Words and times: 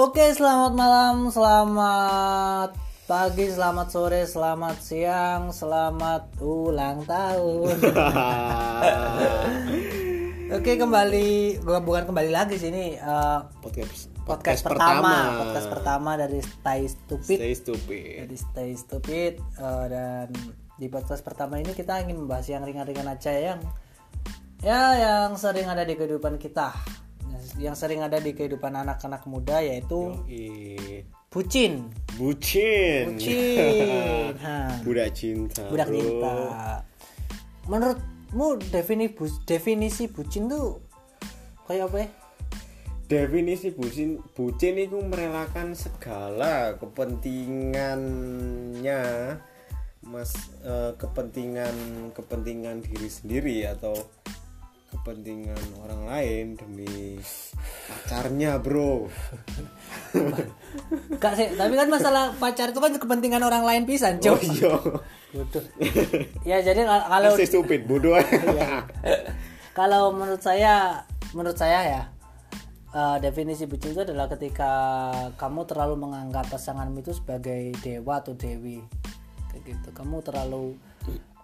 Oke, 0.00 0.32
selamat 0.32 0.72
malam, 0.80 1.28
selamat 1.28 2.72
pagi, 3.04 3.52
selamat 3.52 3.88
sore, 3.92 4.24
selamat 4.24 4.80
siang, 4.80 5.52
selamat 5.52 6.40
ulang 6.40 7.04
tahun. 7.04 7.76
Oke, 10.56 10.80
kembali 10.80 11.60
bukan 11.60 12.08
kembali 12.08 12.32
lagi 12.32 12.56
sini 12.56 12.96
uh, 12.96 13.44
podcast 13.60 14.08
podcast, 14.24 14.64
pertama, 14.64 15.36
podcast 15.36 15.68
pertama 15.68 16.16
dari 16.16 16.40
Stay 16.40 16.88
Stupid. 16.88 17.36
Stay 17.36 17.52
stupid. 17.52 18.24
Jadi 18.24 18.36
Stay 18.40 18.70
Stupid 18.80 19.36
uh, 19.60 19.84
dan 19.84 20.32
di 20.80 20.88
podcast 20.88 21.20
pertama 21.20 21.60
ini 21.60 21.76
kita 21.76 22.00
ingin 22.00 22.24
membahas 22.24 22.48
yang 22.48 22.64
ringan-ringan 22.64 23.04
aja 23.04 23.36
yang 23.36 23.60
ya 24.64 24.96
yang 24.96 25.36
sering 25.36 25.68
ada 25.68 25.84
di 25.84 25.92
kehidupan 25.92 26.40
kita 26.40 26.72
yang 27.58 27.74
sering 27.74 28.04
ada 28.04 28.20
di 28.20 28.30
kehidupan 28.30 28.70
anak-anak 28.76 29.26
muda 29.26 29.58
yaitu 29.58 30.14
Yoi. 30.28 31.02
bucin 31.32 31.90
Bucin. 32.14 33.16
bucin 33.16 34.36
Ha. 34.44 34.78
Budak 34.84 35.10
cinta. 35.12 35.66
budak 35.68 35.88
bro. 35.90 35.98
cinta 35.98 36.32
menurutmu 37.66 38.46
definisi 38.70 39.10
bu- 39.14 39.42
definisi 39.44 40.06
bucin 40.06 40.46
tuh 40.48 40.78
kayak 41.66 41.90
apa 41.90 41.98
ya 42.04 42.08
Definisi 43.10 43.74
bucin 43.74 44.22
bucin 44.38 44.78
itu 44.78 44.94
merelakan 45.02 45.74
segala 45.74 46.78
kepentingannya 46.78 49.02
mas 50.06 50.30
eh, 50.62 50.94
kepentingan 50.94 51.74
kepentingan 52.14 52.86
diri 52.86 53.10
sendiri 53.10 53.66
atau 53.66 53.98
kepentingan 54.90 55.62
orang 55.86 56.02
lain 56.10 56.44
demi 56.58 57.16
pacarnya 57.86 58.58
bro. 58.58 59.06
Gak 61.22 61.34
sih 61.38 61.48
tapi 61.54 61.74
kan 61.78 61.88
masalah 61.88 62.34
pacar 62.36 62.74
itu 62.74 62.80
kan 62.82 62.92
kepentingan 62.98 63.42
orang 63.42 63.62
lain 63.62 63.82
pisan 63.86 64.18
oh 64.18 64.34
cok 64.34 64.40
iya. 64.50 64.74
Bodoh. 65.30 65.62
ya 66.42 66.58
jadi 66.58 66.82
kal- 66.82 67.06
kalau 67.06 67.30
Stay 67.38 67.46
stupid 67.46 67.86
bodoh. 67.86 68.18
Kalau 69.70 70.10
menurut 70.10 70.42
saya 70.42 71.06
menurut 71.30 71.54
saya 71.54 71.80
ya 71.86 72.02
eh, 72.90 73.16
definisi 73.22 73.70
bucin 73.70 73.94
itu 73.94 74.02
adalah 74.02 74.26
ketika 74.26 74.72
kamu 75.38 75.70
terlalu 75.70 75.94
menganggap 76.02 76.50
pasanganmu 76.50 77.06
itu 77.06 77.14
sebagai 77.14 77.70
dewa 77.78 78.18
atau 78.18 78.34
dewi. 78.34 78.82
Kayak 79.54 79.62
gitu. 79.70 79.88
Kamu 79.94 80.18
terlalu 80.26 80.74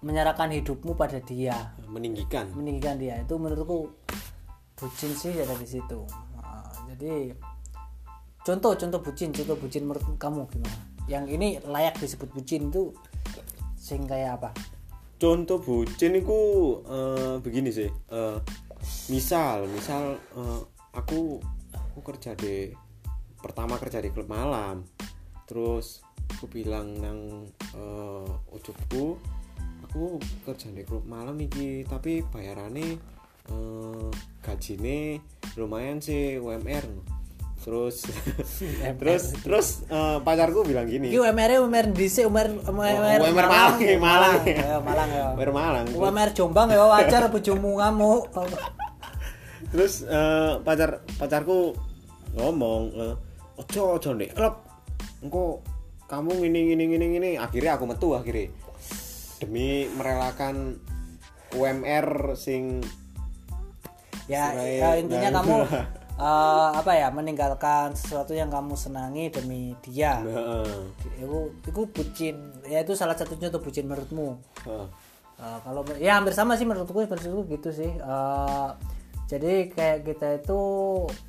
menyerahkan 0.06 0.54
hidupmu 0.54 0.94
pada 0.94 1.18
dia. 1.18 1.74
Meninggikan. 1.90 2.46
Meninggikan 2.54 2.94
dia. 2.94 3.18
Itu 3.18 3.42
menurutku 3.42 3.90
bucin 4.78 5.10
sih 5.18 5.34
ada 5.34 5.58
di 5.58 5.66
situ. 5.66 6.06
Nah, 6.38 6.70
jadi 6.94 7.34
contoh 8.46 8.78
contoh 8.78 9.02
bucin 9.02 9.34
contoh 9.34 9.58
bucin 9.58 9.82
menurut 9.82 10.06
kamu 10.14 10.46
gimana? 10.46 10.78
Yang 11.10 11.24
ini 11.34 11.48
layak 11.66 11.98
disebut 11.98 12.30
bucin 12.30 12.70
itu 12.70 12.94
sing 13.74 14.06
kayak 14.06 14.38
apa? 14.38 14.50
Contoh 15.18 15.58
bucin 15.58 16.14
itu 16.14 16.38
eh, 16.86 17.42
begini 17.42 17.74
sih 17.74 17.90
eh, 17.90 18.38
misal 19.10 19.66
misal 19.66 20.14
eh, 20.38 20.60
aku 20.94 21.42
aku 21.74 21.98
kerja 22.06 22.38
di 22.38 22.70
pertama 23.42 23.74
kerja 23.82 23.98
di 23.98 24.14
klub 24.14 24.30
malam. 24.30 24.86
Terus 25.50 26.04
aku 26.36 26.46
bilang 26.46 26.94
nang 27.00 27.48
eh, 27.74 28.54
ujungku 28.54 29.35
aku 29.96 30.20
kerja 30.44 30.68
di 30.76 30.84
klub 30.84 31.08
malam 31.08 31.40
iki 31.40 31.80
tapi 31.88 32.20
bayarannya 32.20 33.00
eh, 33.48 34.08
gajine 34.44 35.24
lumayan 35.56 36.04
sih 36.04 36.36
UMR 36.36 36.84
terus 37.64 38.04
terus 39.00 39.24
terus 39.40 39.68
eh, 39.88 40.20
pacarku 40.20 40.68
bilang 40.68 40.84
gini. 40.84 41.08
Iki 41.08 41.16
UMR 41.16 41.64
UMR 41.64 41.86
DC 41.96 42.28
UMR 42.28 42.68
UMR 42.68 43.24
UMR 43.24 43.46
Malang, 43.48 43.80
Malang. 43.80 44.44
ya 44.44 44.76
Malang. 44.84 45.08
Ya 45.08 45.24
UMR 45.32 45.50
Malang 45.56 45.86
UMR 45.96 46.30
Jombang 46.36 46.68
ya 46.76 46.84
wajar 46.84 47.32
bojomu 47.32 47.80
ngamuk. 47.80 48.28
Terus 49.72 50.04
eh, 50.04 50.60
pacar 50.60 51.00
pacarku 51.16 51.72
ngomong 52.36 52.82
eh, 53.00 53.14
ojo 53.64 53.96
ojo 53.96 54.12
nih 54.12 54.28
klub 54.36 54.60
engko 55.24 55.64
kamu 56.04 56.44
gini 56.44 56.60
gini 56.76 56.84
gini 56.84 57.06
gini 57.16 57.30
akhirnya 57.40 57.80
aku 57.80 57.88
metu 57.88 58.12
akhirnya 58.12 58.52
demi 59.40 59.88
merelakan 59.92 60.80
UMR 61.54 62.34
sing 62.34 62.80
ya, 64.26 64.52
Serai- 64.52 64.80
ya 64.80 64.88
intinya 64.98 65.28
nah, 65.30 65.34
kamu 65.42 65.56
eh, 66.26 66.68
apa 66.80 66.92
ya 66.96 67.08
meninggalkan 67.12 67.94
sesuatu 67.94 68.32
yang 68.32 68.48
kamu 68.50 68.74
senangi 68.74 69.30
demi 69.30 69.76
dia 69.84 70.20
Heeh. 70.24 70.90
itu 71.22 71.38
itu 71.68 71.80
bucin 71.92 72.36
ya 72.66 72.82
itu 72.82 72.92
salah 72.96 73.14
satu 73.14 73.36
contoh 73.38 73.60
bucin 73.62 73.86
menurutmu 73.86 74.36
Heeh. 74.66 74.88
Eh, 75.36 75.58
kalau 75.60 75.84
ya 76.00 76.16
hampir 76.16 76.32
sama 76.32 76.56
sih 76.56 76.64
menurutku 76.64 77.04
menurutku 77.04 77.44
gitu 77.52 77.68
sih 77.70 77.92
Eh, 77.92 78.70
jadi 79.26 79.66
kayak 79.74 79.98
kita 80.06 80.28
itu 80.38 80.60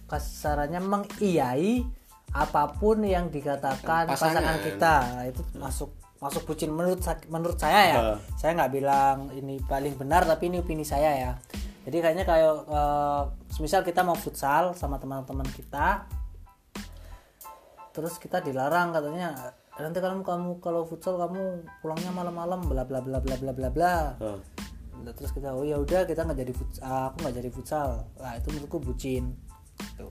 kasarannya 0.06 0.78
mengiyai 0.86 1.82
apa 2.30 2.70
pun 2.78 3.02
yang 3.02 3.34
dikatakan 3.34 4.06
Pasangan. 4.06 4.46
pasangan, 4.46 4.56
kita 4.62 4.96
itu 5.34 5.42
masuk 5.58 5.90
masuk 6.18 6.50
bucin 6.50 6.74
menurut 6.74 7.02
menurut 7.30 7.58
saya 7.62 7.82
ya 7.94 7.98
Heeh. 8.02 8.18
saya 8.38 8.52
nggak 8.58 8.72
bilang 8.74 9.30
ini 9.38 9.62
paling 9.62 9.94
benar 9.98 10.26
tapi 10.26 10.50
ini 10.50 10.62
opini 10.62 10.82
saya 10.82 11.14
ya 11.14 11.32
jadi 11.86 12.04
kayaknya 12.04 12.26
kayak 12.26 12.54
eh, 12.68 13.22
misal 13.62 13.86
kita 13.86 14.02
mau 14.02 14.18
futsal 14.18 14.74
sama 14.74 14.98
teman-teman 14.98 15.46
kita 15.54 16.10
terus 17.94 18.18
kita 18.22 18.42
dilarang 18.42 18.94
katanya 18.94 19.54
nanti 19.78 20.02
kalau 20.02 20.26
kamu 20.26 20.52
kalau 20.58 20.82
futsal 20.90 21.22
kamu 21.22 21.62
pulangnya 21.86 22.10
malam-malam 22.10 22.66
bla 22.66 22.82
bla 22.82 22.98
bla 22.98 23.22
bla 23.22 23.38
bla 23.38 23.54
bla 23.54 23.70
bla. 23.70 23.96
Nah, 24.98 25.14
terus 25.14 25.30
kita 25.30 25.54
oh 25.54 25.62
ya 25.62 25.78
udah 25.78 26.10
kita 26.10 26.26
nggak 26.26 26.42
jadi 26.42 26.54
futsal 26.58 27.14
aku 27.14 27.18
nggak 27.22 27.36
jadi 27.38 27.50
futsal 27.54 27.90
nah 28.18 28.34
itu 28.34 28.48
menurutku 28.50 28.82
bucin 28.82 29.38
Tuh. 29.94 30.10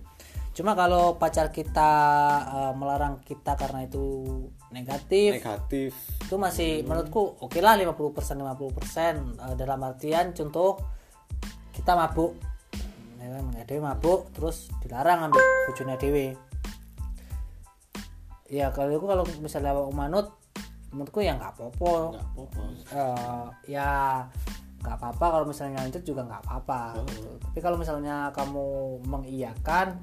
Cuma 0.56 0.72
kalau 0.72 1.20
pacar 1.20 1.52
kita 1.52 1.92
eh, 2.48 2.72
melarang 2.72 3.20
kita 3.20 3.60
karena 3.60 3.84
itu 3.84 4.24
negatif 4.72 5.36
negatif. 5.36 5.92
itu 6.24 6.34
masih 6.40 6.80
menurutku 6.88 7.36
oke 7.44 7.60
lah 7.60 7.76
50% 7.76 8.40
50% 8.40 9.36
Eh, 9.36 9.54
dalam 9.60 9.78
artian 9.84 10.32
contoh 10.32 10.80
kita 11.76 11.92
mabuk. 11.92 12.32
Ya 13.20 13.28
kan 13.36 13.44
dewe 13.68 13.80
mabuk 13.84 14.32
terus 14.32 14.72
dilarang 14.80 15.28
ambil 15.28 15.44
bojone 15.68 16.00
dewe 16.00 16.26
ya 18.46 18.70
kalau 18.70 18.94
aku 18.94 19.06
kalau 19.10 19.24
misalnya 19.42 19.74
manut 19.90 20.30
menurutku 20.94 21.20
ya 21.20 21.34
nggak 21.36 21.52
apa-apa. 21.58 21.92
Nggak 22.14 22.26
Eh, 22.94 23.46
ya 23.76 24.22
nggak 24.86 24.96
apa-apa 25.02 25.26
kalau 25.34 25.46
misalnya 25.50 25.82
lanjut 25.82 26.02
juga 26.06 26.22
nggak 26.24 26.42
apa-apa. 26.46 27.02
Gitu. 27.10 27.30
tapi 27.42 27.58
kalau 27.58 27.76
misalnya 27.76 28.30
kamu 28.30 28.66
mengiyakan 29.02 29.98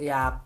ya 0.00 0.40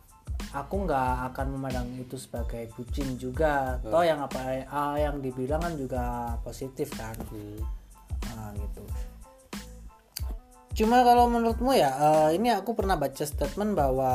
aku 0.52 0.86
nggak 0.86 1.32
akan 1.32 1.46
memandang 1.56 1.88
itu 1.96 2.16
sebagai 2.16 2.70
bucin 2.76 3.16
juga. 3.20 3.80
Toh 3.82 4.04
yang 4.04 4.22
apa 4.22 4.66
ah, 4.68 4.96
yang 4.96 5.20
dibilang 5.20 5.62
kan 5.62 5.74
juga 5.74 6.36
positif 6.44 6.92
kan. 6.94 7.16
Hmm. 7.32 7.60
Ah, 8.36 8.50
gitu. 8.54 8.82
Cuma 10.76 11.00
kalau 11.00 11.32
menurutmu 11.32 11.72
ya 11.72 11.90
eh, 11.96 12.30
ini 12.36 12.52
aku 12.52 12.76
pernah 12.76 13.00
baca 13.00 13.24
statement 13.24 13.72
bahwa 13.72 14.12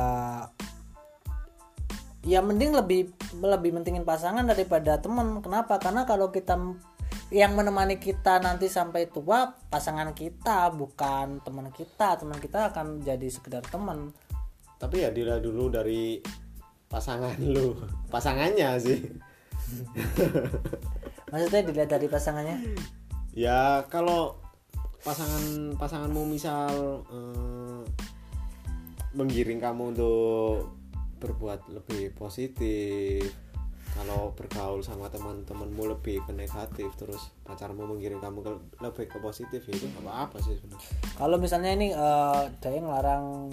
ya 2.21 2.37
mending 2.45 2.77
lebih 2.77 3.09
lebih 3.41 3.73
mentingin 3.73 4.05
pasangan 4.05 4.45
daripada 4.45 5.01
teman. 5.01 5.41
Kenapa? 5.41 5.81
Karena 5.81 6.05
kalau 6.05 6.29
kita 6.29 6.57
yang 7.31 7.55
menemani 7.55 7.95
kita 7.95 8.43
nanti 8.43 8.67
sampai 8.67 9.07
tua 9.07 9.55
pasangan 9.71 10.11
kita 10.13 10.69
bukan 10.75 11.41
teman 11.41 11.73
kita. 11.73 12.19
Teman 12.21 12.37
kita 12.37 12.69
akan 12.69 13.01
jadi 13.01 13.27
sekedar 13.31 13.65
teman 13.65 14.13
tapi 14.81 15.05
ya 15.05 15.13
dilihat 15.13 15.45
dulu 15.45 15.69
dari 15.69 16.17
pasangan 16.89 17.37
lu. 17.53 17.77
Pasangannya 18.09 18.81
sih. 18.81 18.97
Maksudnya 21.31 21.61
dilihat 21.69 21.89
dari 21.93 22.09
pasangannya? 22.09 22.57
Ya 23.37 23.85
kalau 23.93 24.41
pasangan 25.05 25.77
pasanganmu 25.77 26.25
misal 26.25 27.05
eh, 27.13 27.81
menggiring 29.13 29.61
kamu 29.61 29.93
untuk 29.93 30.73
berbuat 31.21 31.69
lebih 31.69 32.17
positif 32.17 33.29
kalau 33.91 34.31
bergaul 34.33 34.79
sama 34.81 35.11
teman-temanmu 35.11 35.93
lebih 35.93 36.23
ke 36.23 36.31
negatif 36.31 36.89
terus 36.95 37.35
pacarmu 37.43 37.83
menggiring 37.85 38.23
kamu 38.23 38.39
ke, 38.39 38.51
lebih 38.79 39.05
ke 39.11 39.17
positif 39.19 39.61
ya 39.67 39.73
itu 39.75 39.85
nggak 39.91 40.03
apa-apa 40.07 40.37
sih 40.41 40.55
sebenarnya. 40.57 40.89
Kalau 41.19 41.37
misalnya 41.37 41.71
ini 41.75 41.87
eh 41.91 42.43
dia 42.57 42.79
ngelarang 42.79 43.51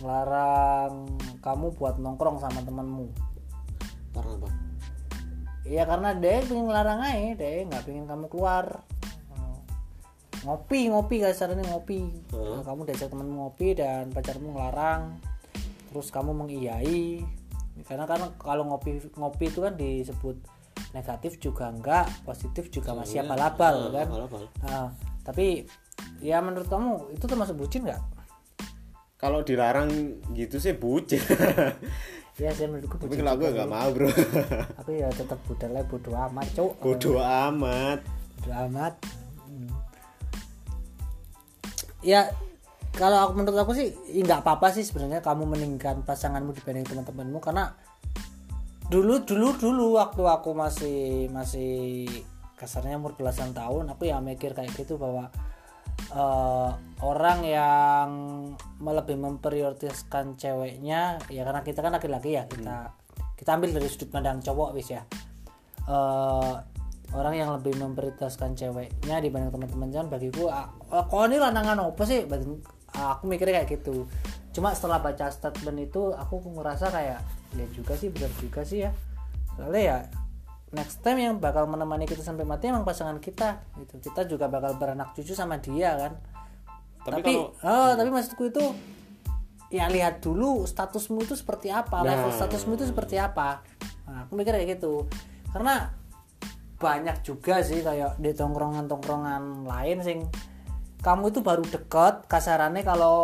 ngelarang 0.00 1.08
kamu 1.40 1.66
buat 1.76 1.96
nongkrong 1.96 2.38
sama 2.42 2.60
temanmu. 2.62 3.08
Karena 4.12 4.32
apa? 4.36 4.48
Iya 5.66 5.82
karena 5.82 6.14
dia 6.14 6.46
pengen 6.46 6.66
ngelarang 6.70 7.00
aja, 7.02 7.32
dia 7.34 7.66
nggak 7.66 7.82
pengen 7.84 8.06
kamu 8.06 8.26
keluar. 8.30 8.84
ngopi 10.46 10.86
ngopi 10.94 11.18
kasarnya 11.18 11.58
ngopi. 11.74 12.06
Heeh. 12.30 12.62
kamu 12.62 12.86
diajak 12.86 13.10
temenmu 13.10 13.34
ngopi 13.34 13.74
dan 13.74 14.14
pacarmu 14.14 14.54
ngelarang. 14.54 15.18
Terus 15.90 16.14
kamu 16.14 16.30
mengiyai 16.38 17.24
karena 17.84 18.08
kan 18.08 18.32
kalau 18.40 18.64
ngopi 18.64 19.04
ngopi 19.20 19.52
itu 19.52 19.60
kan 19.60 19.76
disebut 19.76 20.36
negatif 20.96 21.36
juga 21.36 21.68
enggak 21.68 22.08
positif 22.24 22.72
juga 22.72 22.96
masih 22.96 23.20
Soalnya, 23.20 23.36
abal-abal 23.36 23.76
ah, 23.76 23.90
kan? 23.92 24.06
abal-abal. 24.08 24.42
Nah, 24.64 24.86
tapi 25.20 25.68
ya 26.24 26.40
menurut 26.40 26.70
kamu 26.72 27.12
itu 27.12 27.24
termasuk 27.28 27.58
bucin 27.60 27.84
nggak 27.84 28.00
kalau 29.16 29.40
dilarang 29.40 30.20
gitu 30.36 30.60
sih 30.60 30.76
bucin. 30.76 31.20
Ya 32.36 32.52
saya 32.52 32.68
menurutku 32.68 33.00
tapi 33.00 33.16
kalau 33.16 33.32
aku 33.32 33.48
nggak 33.48 33.64
mau 33.72 33.88
bro. 33.96 34.12
Aku 34.84 34.92
ya 34.92 35.08
tetap 35.08 35.40
budalnya 35.48 35.80
bodo 35.88 36.12
amat 36.12 36.44
cuk. 36.52 36.76
Bodoh 36.84 37.16
amat. 37.16 38.04
Bodo 38.44 38.50
amat. 38.68 38.92
Hmm. 39.48 39.72
ya 42.04 42.28
kalau 42.92 43.24
aku 43.24 43.40
menurut 43.40 43.56
aku 43.56 43.72
sih 43.72 43.88
ya 44.12 44.20
nggak 44.20 44.44
apa-apa 44.44 44.68
sih 44.68 44.84
sebenarnya 44.84 45.24
kamu 45.24 45.48
meninggalkan 45.48 46.04
pasanganmu 46.04 46.52
dibanding 46.52 46.84
teman-temanmu 46.84 47.40
karena 47.40 47.72
dulu 48.92 49.24
dulu 49.24 49.56
dulu 49.56 49.96
waktu 49.96 50.20
aku 50.28 50.52
masih 50.52 51.32
masih 51.32 52.04
kasarnya 52.56 53.00
umur 53.00 53.16
belasan 53.16 53.56
tahun 53.56 53.96
aku 53.96 54.12
ya 54.12 54.20
mikir 54.20 54.52
kayak 54.52 54.76
gitu 54.76 55.00
bahwa 55.00 55.32
eh, 56.12 56.70
orang 57.02 57.40
yang 57.42 58.08
lebih 58.82 59.16
memprioritaskan 59.18 60.38
ceweknya 60.38 61.20
ya 61.32 61.42
karena 61.42 61.62
kita 61.66 61.80
kan 61.82 61.92
laki-laki 61.94 62.38
ya 62.38 62.44
kita 62.46 62.92
kita 63.36 63.50
ambil 63.52 63.76
dari 63.76 63.88
sudut 63.90 64.08
pandang 64.10 64.40
cowok 64.40 64.70
wis 64.76 64.92
ya. 64.92 65.02
Eh, 65.86 66.54
orang 67.14 67.34
yang 67.38 67.50
lebih 67.54 67.78
memprioritaskan 67.78 68.58
ceweknya 68.58 69.22
dibanding 69.22 69.54
teman-teman 69.54 69.88
jangan 69.94 70.08
bagiku 70.10 70.50
kok 70.90 71.22
ini 71.30 71.38
lanangan 71.38 71.78
apa 71.86 72.02
sih? 72.02 72.26
Aku 72.96 73.24
mikirnya 73.30 73.62
kayak 73.62 73.78
gitu. 73.78 74.10
Cuma 74.50 74.72
setelah 74.72 74.98
baca 74.98 75.30
statement 75.30 75.78
itu 75.86 76.16
aku 76.16 76.42
ngerasa 76.42 76.90
kayak 76.90 77.20
ya 77.54 77.66
juga 77.70 77.94
sih 77.94 78.10
benar 78.10 78.32
juga 78.40 78.60
sih 78.66 78.88
ya. 78.88 78.90
Soalnya 79.54 79.82
ya 79.84 79.98
next 80.76 81.00
time 81.00 81.16
yang 81.16 81.40
bakal 81.40 81.64
menemani 81.64 82.04
kita 82.04 82.20
sampai 82.20 82.44
mati 82.44 82.68
emang 82.68 82.84
pasangan 82.84 83.16
kita 83.16 83.64
gitu. 83.80 83.96
Kita 83.98 84.28
juga 84.28 84.46
bakal 84.46 84.76
beranak 84.76 85.16
cucu 85.16 85.32
sama 85.32 85.56
dia 85.56 85.96
kan. 85.96 86.12
Tapi 87.00 87.12
tapi 87.16 87.32
kalau- 87.32 87.50
oh, 87.56 87.92
tapi 87.96 88.08
maksudku 88.12 88.44
itu 88.46 88.64
ya 89.66 89.88
lihat 89.88 90.20
dulu 90.20 90.62
statusmu 90.62 91.24
itu 91.24 91.34
seperti 91.34 91.72
apa 91.72 92.04
level 92.04 92.30
Nah. 92.30 92.36
statusmu 92.36 92.76
itu 92.76 92.84
seperti 92.84 93.16
apa. 93.16 93.64
Nah, 94.06 94.28
aku 94.28 94.36
mikir 94.36 94.52
kayak 94.52 94.78
gitu. 94.78 95.08
Karena 95.50 95.90
banyak 96.76 97.24
juga 97.24 97.64
sih 97.64 97.80
kayak 97.80 98.20
di 98.20 98.36
tongkrongan-tongkrongan 98.36 99.64
lain 99.64 99.98
sing 100.04 100.18
kamu 101.00 101.30
itu 101.30 101.40
baru 101.40 101.62
deket 101.62 102.26
kasarannya 102.26 102.82
kalau 102.82 103.16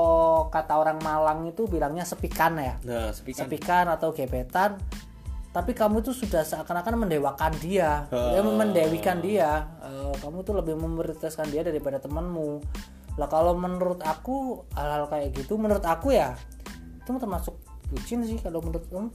kata 0.48 0.78
orang 0.78 1.02
Malang 1.02 1.44
itu 1.44 1.66
bilangnya 1.66 2.06
sepikan 2.06 2.56
ya. 2.56 2.78
Nah 2.80 3.10
sepikan. 3.10 3.40
Sepikan 3.44 3.84
atau 3.90 4.14
gebetan 4.14 4.78
tapi 5.52 5.76
kamu 5.76 6.00
itu 6.00 6.16
sudah 6.16 6.40
seakan-akan 6.48 7.04
mendewakan 7.04 7.52
dia. 7.60 8.08
Ya, 8.08 8.40
mendewikan 8.40 9.20
dia. 9.20 9.68
Eh, 9.84 10.12
kamu 10.24 10.40
tuh 10.48 10.56
lebih 10.56 10.80
memprioritaskan 10.80 11.52
dia 11.52 11.60
daripada 11.60 12.00
temanmu. 12.00 12.64
Lah 13.20 13.28
kalau 13.28 13.52
menurut 13.52 14.00
aku 14.00 14.64
hal-hal 14.72 15.04
kayak 15.12 15.36
gitu 15.36 15.60
menurut 15.60 15.84
aku 15.84 16.16
ya 16.16 16.32
itu 17.02 17.10
termasuk 17.18 17.58
bucin 17.90 18.24
sih 18.24 18.38
kalau 18.40 18.62
menurut 18.62 18.86
kamu 18.88 19.10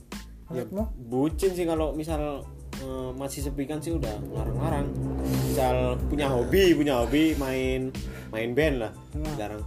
menurutmu? 0.47 0.83
bucin 1.09 1.51
sih 1.55 1.65
kalau 1.65 1.95
misal 1.95 2.45
eh, 2.77 3.09
masih 3.15 3.47
sepikan 3.47 3.81
sih 3.81 3.95
udah 3.95 4.11
larang-larang 4.35 4.91
misal 5.23 5.97
punya 6.11 6.29
hobi 6.29 6.75
punya 6.77 7.01
hobi 7.01 7.33
main 7.41 7.89
main 8.29 8.51
band 8.53 8.75
lah. 8.85 8.91
Jarang 9.39 9.63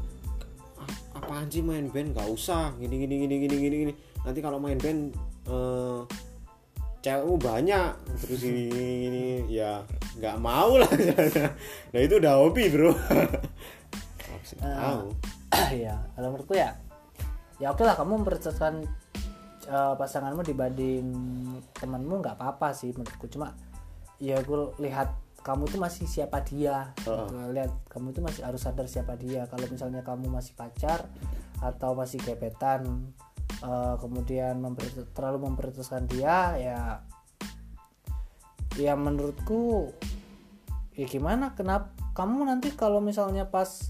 "Ah, 0.78 1.18
apaan 1.18 1.50
sih 1.50 1.64
main 1.64 1.90
band? 1.90 2.14
Gak 2.14 2.28
usah. 2.28 2.76
Gini 2.78 3.02
gini 3.02 3.26
gini 3.26 3.34
gini 3.40 3.56
gini 3.56 3.76
gini. 3.88 3.92
Nanti 4.22 4.38
kalau 4.44 4.62
main 4.62 4.78
band 4.78 5.10
eh, 5.50 6.00
cewekmu 7.00 7.36
banyak. 7.40 7.92
Terus 8.24 8.40
ini, 8.44 8.64
ini, 8.68 8.90
ini 9.08 9.24
ya 9.48 9.84
nggak 10.20 10.36
mau 10.40 10.76
lah. 10.76 10.90
Nah 11.92 12.00
itu 12.00 12.14
udah 12.20 12.32
hobi 12.40 12.64
bro. 12.68 12.92
Mau 14.60 15.14
ya 15.86 15.94
kalau 16.14 16.34
menurutku 16.34 16.58
ya 16.58 16.74
ya 17.62 17.70
oke 17.70 17.86
lah 17.86 17.94
kamu 17.94 18.22
memprioritaskan 18.22 18.82
eh, 19.66 19.94
pasanganmu 19.94 20.42
dibanding 20.42 21.06
temanmu 21.76 22.18
nggak 22.22 22.36
apa-apa 22.38 22.76
sih 22.76 22.92
menurutku. 22.92 23.30
Cuma 23.30 23.54
ya 24.20 24.38
aku 24.42 24.76
lihat 24.82 25.14
kamu 25.40 25.70
itu 25.72 25.76
masih 25.80 26.04
siapa 26.04 26.44
dia. 26.44 26.92
Gitu. 27.00 27.14
lihat 27.56 27.72
kamu 27.88 28.12
itu 28.12 28.20
masih 28.20 28.42
harus 28.44 28.60
sadar 28.60 28.86
siapa 28.90 29.16
dia. 29.16 29.48
Kalau 29.48 29.66
misalnya 29.70 30.04
kamu 30.04 30.28
masih 30.28 30.52
pacar 30.52 31.08
atau 31.60 31.92
masih 31.92 32.20
gebetan 32.24 33.12
eh, 33.60 33.94
kemudian 34.00 34.58
memprioritas- 34.60 35.10
terlalu 35.12 35.52
memprioritaskan 35.52 36.08
dia 36.08 36.56
ya 36.56 36.78
ya 38.78 38.94
menurutku 38.94 39.90
ya 40.94 41.06
gimana 41.10 41.52
kenapa 41.58 41.90
kamu 42.14 42.46
nanti 42.46 42.74
kalau 42.74 42.98
misalnya 42.98 43.48
pas 43.48 43.88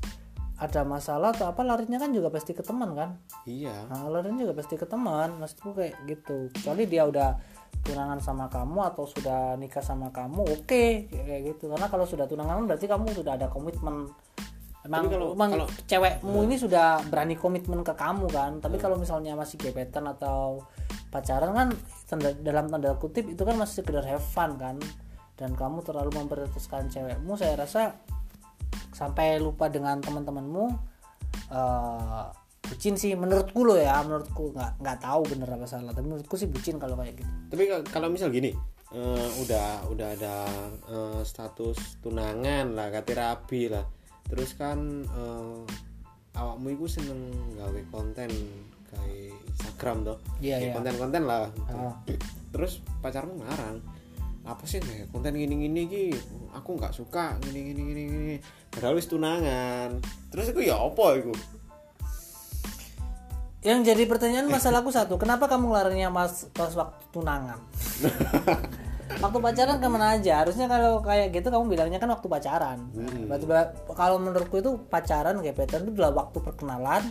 ada 0.61 0.85
masalah 0.85 1.33
atau 1.33 1.49
apa 1.49 1.65
larinya 1.65 1.97
kan 1.97 2.13
juga 2.13 2.29
pasti 2.29 2.53
ke 2.53 2.61
teman 2.61 2.93
kan? 2.93 3.17
Iya. 3.49 3.89
Nah, 3.89 4.13
larinya 4.13 4.45
juga 4.45 4.61
pasti 4.61 4.77
ke 4.77 4.85
teman 4.85 5.41
maksudku 5.41 5.73
kayak 5.73 5.97
gitu. 6.05 6.53
Kecuali 6.53 6.85
dia 6.85 7.09
udah 7.09 7.41
tunangan 7.81 8.21
sama 8.21 8.53
kamu 8.53 8.93
atau 8.93 9.09
sudah 9.09 9.57
nikah 9.57 9.81
sama 9.81 10.13
kamu 10.13 10.45
oke 10.45 11.09
kayak 11.09 11.41
gitu. 11.49 11.73
Karena 11.73 11.89
kalau 11.89 12.05
sudah 12.05 12.29
tunangan 12.29 12.69
berarti 12.69 12.85
kamu 12.85 13.09
sudah 13.17 13.41
ada 13.41 13.49
komitmen 13.49 14.13
emang, 14.83 15.07
Tapi 15.07 15.13
kalau- 15.13 15.33
emang 15.37 15.51
kalau- 15.53 15.71
cewekmu 15.85 16.39
ini 16.45 16.57
sudah 16.57 17.01
berani 17.07 17.35
komitmen 17.35 17.81
ke 17.81 17.93
kamu 17.93 18.27
kan? 18.29 18.53
Tapi 18.59 18.77
kalau 18.77 18.97
misalnya 18.97 19.35
masih 19.35 19.57
gebetan 19.57 20.07
atau 20.07 20.65
pacaran 21.09 21.51
kan 21.51 21.69
tanda- 22.07 22.39
dalam 22.41 22.67
tanda 22.67 22.97
kutip 22.97 23.27
itu 23.27 23.43
kan 23.43 23.55
masih 23.55 23.83
sekedar 23.83 24.05
have 24.05 24.23
fun 24.23 24.57
kan? 24.57 24.77
Dan 25.37 25.53
kamu 25.53 25.81
terlalu 25.81 26.13
memprioritaskan 26.15 26.89
cewekmu 26.89 27.33
saya 27.35 27.57
rasa 27.57 27.97
sampai 28.91 29.41
lupa 29.41 29.67
dengan 29.67 29.99
teman-temanmu 29.99 30.65
eh 31.51 32.25
bucin 32.61 32.95
sih 32.95 33.19
menurutku 33.19 33.67
lo 33.67 33.75
ya 33.75 33.99
menurutku. 34.01 34.55
Nggak 34.55 34.73
nggak 34.79 34.99
tahu 35.01 35.21
bener 35.27 35.49
apa 35.51 35.67
salah 35.67 35.91
tapi 35.91 36.07
menurutku 36.07 36.37
sih 36.37 36.47
bucin 36.47 36.79
kalau 36.79 36.95
kayak 36.95 37.19
gitu. 37.19 37.31
Tapi 37.51 37.63
ka- 37.67 37.87
kalau 37.91 38.09
misal 38.09 38.31
gini 38.31 38.55
eh, 38.91 39.29
udah 39.43 39.87
udah 39.91 40.09
ada 40.15 40.35
eh, 40.87 41.21
status 41.23 41.99
tunangan 41.99 42.75
lah 42.75 42.91
kate 42.91 43.15
rabi 43.15 43.71
lah 43.71 43.83
terus 44.31 44.55
kan 44.55 44.79
eh, 45.05 45.61
awakmu 46.39 46.73
itu 46.79 46.87
seneng 46.87 47.31
gawe 47.59 47.81
konten 47.91 48.31
kayak 48.91 49.35
Instagram 49.51 50.07
tuh 50.07 50.19
Kayak 50.39 50.59
iya. 50.63 50.73
konten-konten 50.75 51.23
lah 51.27 51.47
Ah. 51.71 51.95
terus 52.55 52.83
pacarmu 53.03 53.39
ngarang 53.43 53.83
apa 54.41 54.65
sih 54.65 54.81
kayak 54.81 55.13
konten 55.13 55.37
gini 55.37 55.69
gini 55.69 55.83
ki 55.87 56.05
aku 56.57 56.81
nggak 56.81 56.97
suka 56.97 57.37
gini 57.45 57.71
gini 57.71 57.81
gini 57.93 58.03
gini. 58.09 58.37
Padahal 58.73 58.97
wis 58.99 59.07
tunangan. 59.07 60.01
Terus 60.33 60.51
aku 60.51 60.65
ya 60.65 60.81
apa 60.81 61.07
itu 61.21 61.35
yang 63.61 63.85
jadi 63.85 64.09
pertanyaan 64.09 64.49
masalahku 64.49 64.89
satu 64.89 65.21
kenapa 65.21 65.45
kamu 65.45 65.69
larinya 65.69 66.09
mas 66.09 66.49
pas 66.57 66.73
waktu 66.73 67.05
tunangan 67.13 67.61
waktu 69.19 69.39
pacaran 69.43 69.77
ke 69.83 69.87
mana 69.91 70.07
aja? 70.15 70.47
Harusnya 70.47 70.71
kalau 70.71 71.03
kayak 71.03 71.35
gitu 71.35 71.51
kamu 71.51 71.67
bilangnya 71.67 71.99
kan 71.99 72.11
waktu 72.15 72.31
pacaran. 72.31 72.79
Berarti 73.27 73.45
ba- 73.51 73.75
kalau 73.99 74.23
menurutku 74.23 74.63
itu 74.63 74.79
pacaran 74.87 75.43
gebetan 75.43 75.83
itu 75.83 75.99
adalah 75.99 76.27
waktu 76.27 76.39
perkenalan 76.39 77.03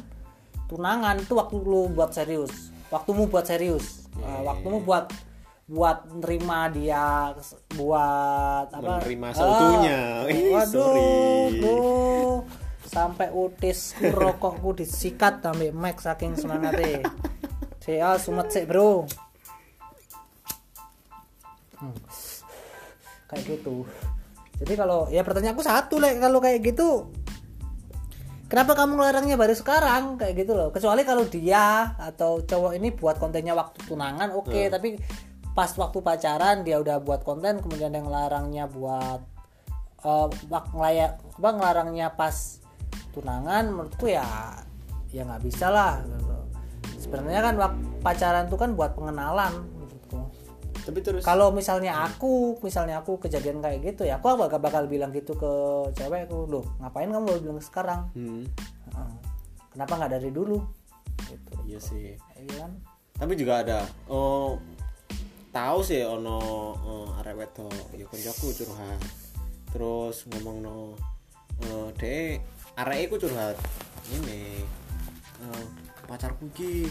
tunangan. 0.72 1.20
Itu 1.20 1.36
waktu 1.36 1.60
lu 1.60 1.92
buat 1.92 2.16
serius. 2.16 2.72
Waktumu 2.88 3.28
buat 3.28 3.44
serius. 3.44 4.08
Uh, 4.16 4.42
waktumu 4.48 4.80
buat 4.80 5.12
buat 5.70 6.02
nerima 6.10 6.66
dia 6.74 7.36
buat 7.78 8.74
apa? 8.74 9.04
Menerima 9.04 9.28
seutuhnya. 9.36 10.00
Ih, 10.32 10.56
waduh 10.56 10.72
sorry. 10.72 11.12
duh. 11.62 12.38
sampai 12.90 13.30
utisku 13.30 14.10
rokokku 14.10 14.74
disikat 14.74 15.46
sampai 15.46 15.70
mic 15.70 16.02
saking 16.02 16.34
semangatnya 16.34 17.06
si 17.86 18.02
ah 18.02 18.18
sumet 18.18 18.50
sih 18.50 18.66
bro 18.66 19.06
Hmm. 21.80 21.96
kayak 23.32 23.44
gitu. 23.48 23.88
Jadi 24.60 24.74
kalau 24.76 25.08
ya 25.08 25.24
pertanyaanku 25.24 25.64
satu 25.64 25.98
lek. 25.98 26.20
Kalau 26.20 26.44
kayak 26.44 26.60
gitu 26.64 27.08
kenapa 28.50 28.76
kamu 28.76 29.00
ngelarangnya 29.00 29.40
baru 29.40 29.56
sekarang? 29.56 30.20
Kayak 30.20 30.44
gitu 30.44 30.52
loh. 30.58 30.70
Kecuali 30.76 31.08
kalau 31.08 31.24
dia 31.30 31.96
atau 31.96 32.44
cowok 32.44 32.76
ini 32.76 32.92
buat 32.92 33.16
kontennya 33.16 33.56
waktu 33.56 33.80
tunangan 33.88 34.36
oke. 34.36 34.52
Tapi 34.68 35.00
pas 35.56 35.72
waktu 35.76 36.00
pacaran 36.00 36.64
dia 36.64 36.80
udah 36.80 37.02
buat 37.04 37.24
konten 37.26 37.60
kemudian 37.60 37.92
yang 37.92 38.08
ngelarangnya 38.08 38.70
buat 38.70 39.22
eh 40.00 40.28
bak- 40.48 40.72
ngelaya- 40.72 41.20
apa 41.20 41.50
ngelarangnya 41.52 42.08
pas 42.16 42.64
tunangan 43.12 43.68
menurutku 43.68 44.08
ya 44.08 44.24
ya 45.12 45.28
nggak 45.28 45.44
bisa 45.44 45.68
lah 45.68 46.00
gitu. 46.06 46.38
sebenarnya 47.04 47.42
kan 47.44 47.54
pacaran 48.00 48.48
tuh 48.48 48.56
kan 48.56 48.78
buat 48.78 48.96
pengenalan 48.96 49.52
tapi 50.90 51.06
terus 51.06 51.22
kalau 51.22 51.54
misalnya 51.54 52.02
aku 52.02 52.58
misalnya 52.66 52.98
aku 52.98 53.22
kejadian 53.22 53.62
kayak 53.62 53.94
gitu 53.94 54.10
ya 54.10 54.18
aku 54.18 54.34
bakal 54.34 54.58
bakal 54.58 54.84
bilang 54.90 55.14
gitu 55.14 55.38
ke 55.38 55.54
cewekku 55.94 56.50
loh 56.50 56.66
ngapain 56.82 57.14
kamu 57.14 57.30
baru 57.30 57.40
bilang 57.46 57.62
sekarang? 57.62 58.10
Hmm. 58.18 58.50
Kenapa 59.70 60.02
nggak 60.02 60.18
dari 60.18 60.34
dulu? 60.34 60.58
Gitu. 61.30 61.54
Iya 61.70 61.78
sih. 61.78 62.18
Iya 62.18 62.66
kan? 62.66 62.72
Tapi 63.22 63.38
juga 63.38 63.62
ada 63.62 63.86
oh 64.10 64.58
tahu 65.54 65.80
sih 65.86 66.02
ono 66.02 66.42
oh, 66.74 67.08
arek 67.22 67.38
wedok 67.38 67.70
ya 67.94 68.10
koncoku 68.10 68.50
curhat. 68.58 68.98
Terus 69.70 70.26
ngomong 70.34 70.58
no 70.66 70.78
uh, 71.70 71.94
dek 72.02 72.42
arek 72.82 73.14
iku 73.14 73.30
curhat 73.30 73.62
ini 74.10 74.66
eh, 75.38 75.66
pacarku 76.10 76.50
ki 76.50 76.90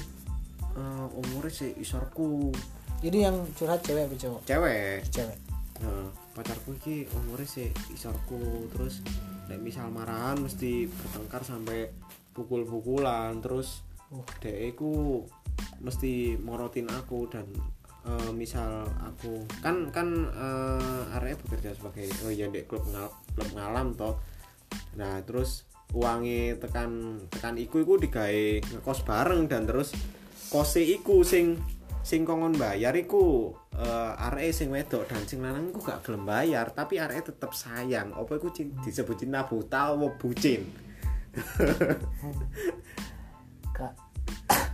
uh, 0.78 1.11
umurnya 1.19 1.50
sih 1.50 1.75
isorku 1.83 2.55
jadi 2.99 3.31
yang 3.31 3.37
curhat 3.55 3.81
cewek 3.87 4.11
apa 4.11 4.14
cowok? 4.19 4.40
Cewek. 4.47 4.99
Cewek. 5.14 5.38
Nah, 5.78 6.11
pacarku 6.35 6.75
ki 6.83 7.07
umurnya 7.14 7.47
sih 7.47 7.69
isorku 7.95 8.67
terus 8.75 9.02
nek 9.47 9.62
misal 9.62 9.88
marahan 9.95 10.38
mesti 10.43 10.90
bertengkar 10.90 11.47
sampai 11.47 11.90
pukul-pukulan 12.35 13.38
terus 13.38 13.87
Uh. 14.09 14.25
dek 14.40 14.73
iku 14.73 15.21
mesti 15.85 16.40
morotin 16.40 16.88
aku 16.88 17.28
dan 17.28 17.45
eh, 18.09 18.33
misal 18.33 18.88
aku 19.05 19.45
kan 19.61 19.93
kan 19.93 20.09
uh, 20.33 21.17
area 21.21 21.37
bekerja 21.37 21.76
sebagai 21.76 22.09
oh 22.25 22.33
ya 22.33 22.49
dek 22.49 22.64
klub 22.64 22.88
ngal, 22.88 23.12
klub 23.37 23.52
ngalam 23.52 23.93
toh. 24.00 24.17
Nah 24.97 25.21
terus 25.28 25.69
uangnya 25.93 26.57
tekan 26.57 27.21
tekan 27.28 27.61
iku 27.61 27.85
iku 27.85 28.00
digawe 28.00 28.64
ngekos 28.64 29.05
bareng 29.05 29.45
dan 29.45 29.69
terus 29.69 29.93
kose 30.49 30.81
iku 30.81 31.21
sing 31.21 31.61
sing 32.09 32.25
kongon 32.25 32.57
bayar 32.57 32.97
iku 32.97 33.53
uh, 33.77 34.27
arek 34.33 34.57
sing 34.57 34.73
wedok 34.73 35.05
dan 35.12 35.29
sing 35.29 35.45
lanang 35.45 35.69
iku 35.69 35.85
gak 35.85 36.00
gelem 36.09 36.25
bayar 36.25 36.73
tapi 36.73 36.97
arek 36.97 37.29
tetep 37.29 37.53
sayang. 37.53 38.17
Apa 38.17 38.41
iku 38.41 38.49
disebut 38.81 39.21
cinta 39.21 39.45
buta 39.45 39.93
apa 39.93 40.09
bucin 40.17 40.65
Kak. 43.77 43.93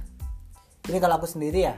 ini 0.95 0.99
kalau 1.03 1.19
aku 1.19 1.27
sendiri 1.27 1.67
ya 1.67 1.75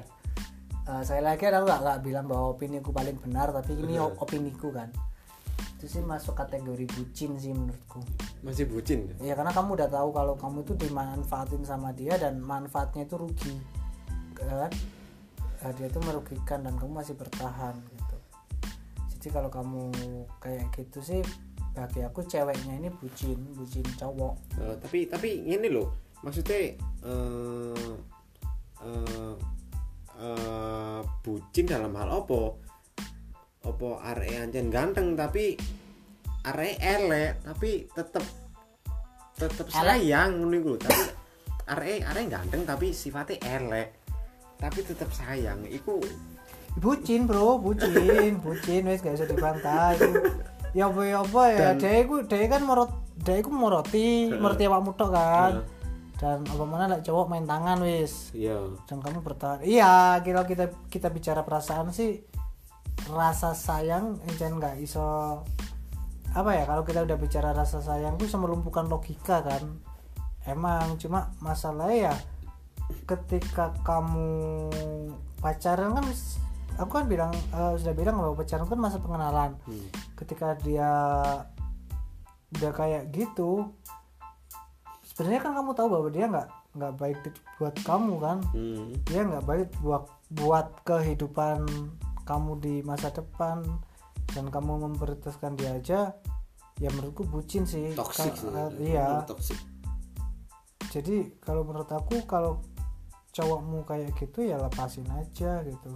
eh, 0.93 1.03
saya 1.03 1.25
lagi 1.25 1.49
aku 1.49 1.65
nggak 1.65 1.81
nggak 1.83 2.01
bilang 2.05 2.29
bahwa 2.29 2.53
opini 2.53 2.85
ku 2.85 2.93
paling 2.93 3.17
benar 3.17 3.49
tapi 3.57 3.81
ini 3.81 3.97
Benar. 3.97 4.13
opini 4.21 4.53
ku 4.53 4.69
kan. 4.77 4.93
Itu 5.81 5.89
sih 5.89 6.05
masuk 6.05 6.37
kategori 6.37 6.85
bucin 6.85 7.41
sih 7.41 7.57
menurutku. 7.57 8.05
Masih 8.45 8.69
bucin 8.69 9.09
ya 9.25 9.33
karena 9.33 9.57
kamu 9.57 9.73
udah 9.81 9.89
tahu 9.89 10.13
kalau 10.13 10.37
kamu 10.37 10.69
itu 10.69 10.77
dimanfaatin 10.85 11.65
sama 11.65 11.97
dia 11.97 12.21
dan 12.21 12.45
manfaatnya 12.45 13.09
itu 13.09 13.17
rugi. 13.17 13.57
Kan 14.37 14.69
Eh, 15.65 15.73
dia 15.81 15.89
itu 15.89 16.01
merugikan 16.05 16.61
dan 16.61 16.77
kamu 16.77 17.01
masih 17.01 17.17
bertahan 17.17 17.73
gitu. 17.81 18.17
Jadi 19.17 19.29
kalau 19.33 19.49
kamu 19.49 19.89
kayak 20.37 20.69
gitu 20.77 21.01
sih 21.01 21.21
bagi 21.73 22.05
aku 22.05 22.25
ceweknya 22.25 22.77
ini 22.77 22.89
bucin 22.93 23.41
bucin 23.57 23.85
cowok. 23.97 24.35
Eh, 24.61 24.77
tapi 24.81 24.99
tapi 25.09 25.29
ini 25.49 25.69
loh 25.73 25.93
maksudnya 26.21 26.77
eh 27.05 27.93
eh 28.85 29.35
eh, 30.21 31.01
bucin 31.25 31.65
dalam 31.69 31.93
hal 31.97 32.09
opo 32.13 32.61
opo 33.67 33.99
arek 34.01 34.47
anjen 34.47 34.69
ganteng 34.71 35.19
tapi 35.19 35.57
arek 36.47 36.77
elek 36.79 37.33
tapi 37.43 37.91
tetep 37.91 38.25
tetep 39.37 39.67
sayang 39.69 40.41
ngono 40.41 40.59
lho. 40.63 40.75
tapi 40.79 41.03
arek 41.67 42.01
arek 42.07 42.25
ganteng 42.31 42.63
tapi 42.63 42.95
sifatnya 42.95 43.37
elek 43.43 44.06
tapi 44.57 44.81
tetep 44.81 45.09
sayang 45.13 45.65
iku 45.69 46.01
bucin 46.77 47.25
bro 47.25 47.57
bucin 47.61 48.37
bucin 48.45 48.83
wes 48.89 49.01
gak 49.01 49.17
usah 49.17 49.29
dibantah. 49.29 49.97
Ya 50.77 50.93
apa 50.93 51.01
ya 51.09 51.25
apa 51.25 51.43
ya. 51.53 51.59
Dan- 51.73 51.81
dia 51.81 52.05
itu 52.05 52.17
dia 52.29 52.47
kan 52.53 52.63
morot 52.65 52.93
dia 53.17 53.41
itu 53.41 53.49
moroti 53.49 54.29
Heeh. 54.29 54.41
moroti 54.41 54.63
awakmu 54.69 54.93
tok 54.93 55.11
kan. 55.13 55.53
Dan 56.17 56.45
apa 56.49 56.65
mana 56.65 56.85
lah 56.89 57.01
cowok 57.01 57.29
main 57.29 57.49
tangan 57.49 57.81
wis. 57.85 58.33
Iya. 58.37 58.77
Dan 58.85 59.01
kamu 59.01 59.25
bertahan. 59.25 59.65
Iya 59.65 60.21
kalau 60.21 60.45
kita 60.45 60.73
kita 60.93 61.09
bicara 61.09 61.45
perasaan 61.45 61.93
sih 61.93 62.25
rasa 63.13 63.53
sayang 63.53 64.21
jangan 64.41 64.57
nggak 64.57 64.77
iso 64.81 65.45
apa 66.33 66.51
ya 66.53 66.65
kalau 66.69 66.85
kita 66.85 67.05
udah 67.05 67.17
bicara 67.17 67.53
rasa 67.57 67.81
sayang 67.81 68.21
tuh 68.21 68.29
bisa 68.29 68.37
melumpuhkan 68.37 68.89
logika 68.89 69.41
kan. 69.45 69.81
Emang 70.45 71.01
cuma 71.01 71.33
masalahnya 71.41 72.13
ya 72.13 72.15
ketika 73.07 73.75
kamu 73.83 74.71
pacaran 75.43 75.95
kan 75.95 76.07
aku 76.77 76.91
kan 77.03 77.07
bilang 77.07 77.33
eh, 77.33 77.75
sudah 77.79 77.95
bilang 77.95 78.17
bahwa 78.19 78.35
pacaran 78.39 78.67
kan 78.67 78.79
masa 78.79 78.99
pengenalan. 79.03 79.55
Hmm. 79.67 79.87
ketika 80.17 80.57
dia 80.65 80.91
udah 82.57 82.73
kayak 82.73 83.13
gitu 83.13 83.69
sebenarnya 85.05 85.41
kan 85.45 85.53
kamu 85.61 85.71
tahu 85.77 85.89
bahwa 85.93 86.09
dia 86.09 86.27
nggak 86.31 86.49
nggak 86.77 86.93
baik 87.01 87.19
buat 87.59 87.77
kamu 87.85 88.15
kan? 88.21 88.39
Hmm. 88.53 88.93
dia 89.09 89.21
nggak 89.25 89.45
baik 89.45 89.69
buat 89.81 90.05
buat 90.35 90.67
kehidupan 90.85 91.65
kamu 92.27 92.53
di 92.61 92.75
masa 92.83 93.11
depan. 93.15 93.63
Dan 94.35 94.51
kamu 94.51 94.91
memprioritaskan 94.91 95.55
dia 95.55 95.79
aja 95.79 96.01
ya 96.77 96.91
menurutku 96.93 97.25
bucin 97.25 97.65
sih. 97.65 97.95
Toxic 97.97 98.35
Ka- 98.37 98.69
sih. 98.75 98.93
iya. 98.93 99.23
Toxic. 99.25 99.57
Jadi 100.93 101.39
kalau 101.41 101.65
menurut 101.65 101.89
aku 101.89 102.27
kalau 102.29 102.61
cowokmu 103.37 103.85
kayak 103.85 104.17
gitu 104.17 104.49
ya 104.49 104.57
lepasin 104.57 105.05
aja 105.13 105.61
gitu. 105.69 105.93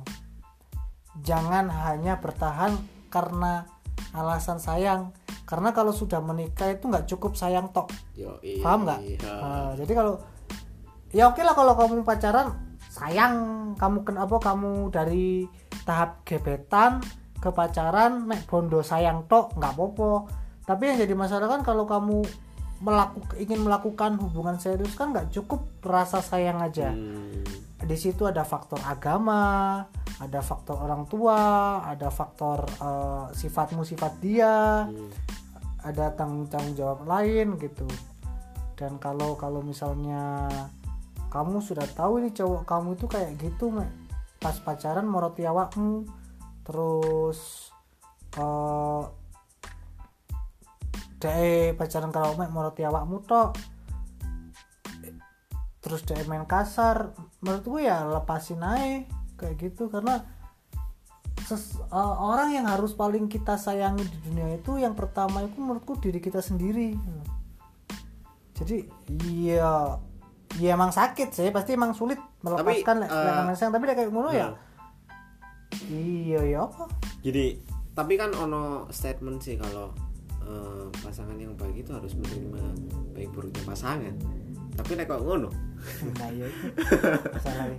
Jangan 1.25 1.73
hanya 1.73 2.21
bertahan 2.21 2.77
karena 3.09 3.65
alasan 4.13 4.61
sayang. 4.61 5.17
Karena 5.49 5.75
kalau 5.75 5.91
sudah 5.91 6.23
menikah 6.23 6.71
itu 6.71 6.87
nggak 6.87 7.09
cukup 7.09 7.35
sayang 7.35 7.73
tok. 7.73 7.91
Yo 8.15 8.39
iya 8.45 8.63
paham 8.63 8.87
nggak? 8.87 9.01
Iya. 9.03 9.33
Nah, 9.41 9.71
jadi 9.75 9.93
kalau 9.97 10.15
ya 11.11 11.33
oke 11.33 11.43
lah 11.43 11.57
kalau 11.57 11.75
kamu 11.75 12.05
pacaran 12.05 12.55
sayang. 12.93 13.35
Kamu 13.75 14.05
kenapa 14.05 14.37
kamu 14.39 14.93
dari 14.93 15.49
tahap 15.83 16.23
gebetan 16.29 17.01
ke 17.41 17.49
pacaran 17.51 18.29
mek 18.29 18.45
bondo 18.45 18.85
sayang 18.85 19.25
tok 19.25 19.57
nggak 19.57 19.75
popo 19.75 20.29
tapi 20.69 20.93
yang 20.93 21.01
jadi 21.01 21.17
masalah 21.17 21.49
kan 21.49 21.65
kalau 21.65 21.89
kamu 21.89 22.21
melakukan 22.81 23.37
ingin 23.37 23.61
melakukan 23.61 24.17
hubungan 24.17 24.57
serius 24.57 24.97
kan 24.97 25.13
nggak 25.13 25.29
cukup 25.31 25.69
rasa 25.85 26.25
sayang 26.25 26.61
aja 26.65 26.89
Hmm. 26.93 27.45
di 27.81 27.97
situ 27.97 28.25
ada 28.25 28.41
faktor 28.45 28.81
agama 28.85 29.85
ada 30.21 30.41
faktor 30.41 30.81
orang 30.81 31.05
tua 31.05 31.41
ada 31.85 32.09
faktor 32.09 32.65
eh, 32.65 33.25
sifatmu 33.37 33.85
sifat 33.85 34.13
dia 34.25 34.89
Hmm. 34.89 35.13
ada 35.85 36.13
tanggung 36.17 36.49
tanggung 36.49 36.77
jawab 36.77 37.05
lain 37.05 37.57
gitu 37.61 37.89
dan 38.81 38.97
kalau 38.97 39.37
kalau 39.37 39.61
misalnya 39.61 40.49
kamu 41.29 41.61
sudah 41.61 41.85
tahu 41.93 42.25
ini 42.25 42.33
cowok 42.33 42.65
kamu 42.65 42.97
itu 42.97 43.07
kayak 43.07 43.37
gitu 43.37 43.69
Mek. 43.69 43.93
pas 44.41 44.57
pacaran 44.57 45.05
moroti 45.05 45.45
awakmu 45.45 46.09
terus 46.65 47.69
eh 48.41 49.03
dek 51.21 51.77
pacaran 51.77 52.11
kalau 52.11 52.33
mek 52.35 52.49
moroti 52.49 52.83
awakmu 52.83 53.21
tok. 53.23 53.55
Terus 55.81 56.01
dek 56.05 56.25
main 56.27 56.45
kasar 56.45 57.13
menurutku 57.41 57.81
ya 57.81 58.05
lepasin 58.05 58.61
aja 58.61 59.05
kayak 59.37 59.57
gitu. 59.61 59.89
Karena 59.89 60.25
ses- 61.45 61.81
eh, 61.81 62.15
orang 62.21 62.53
yang 62.53 62.67
harus 62.69 62.93
paling 62.93 63.29
kita 63.29 63.57
sayangi 63.57 64.05
di 64.05 64.19
dunia 64.25 64.57
itu 64.57 64.77
yang 64.77 64.97
pertama 64.97 65.45
itu 65.45 65.57
menurutku 65.57 66.01
diri 66.01 66.21
kita 66.21 66.41
sendiri. 66.41 66.97
Jadi 68.57 68.85
iya 69.29 69.97
iya 70.57 70.77
emang 70.77 70.93
sakit 70.93 71.33
sih 71.33 71.49
pasti 71.49 71.77
emang 71.77 71.97
sulit 71.97 72.21
melepaskan 72.41 73.05
Tapi, 73.05 73.09
lek- 73.09 73.53
eh, 73.53 73.57
sayang 73.57 73.73
tapi 73.73 73.85
kayak 73.89 74.09
ngono 74.13 74.31
ya. 74.33 74.53
Hmm. 74.53 74.69
iya 75.89 76.41
ya 76.45 76.59
apa? 76.69 76.85
Jadi 77.25 77.61
tapi 77.93 78.17
kan 78.17 78.31
ono 78.33 78.89
statement 78.93 79.41
sih 79.41 79.57
kalau 79.57 79.93
eh, 80.51 80.87
pasangan 80.99 81.37
yang 81.39 81.55
baik 81.55 81.87
itu 81.87 81.91
harus 81.95 82.13
menerima 82.19 82.63
baik 83.15 83.31
buruknya 83.31 83.63
pasangan. 83.63 84.15
Tapi 84.75 84.91
nek 84.99 85.07
kok 85.07 85.23
ngono? 85.23 85.51
Nah 86.19 86.29
iya 86.35 86.47
masalahnya. 87.33 87.79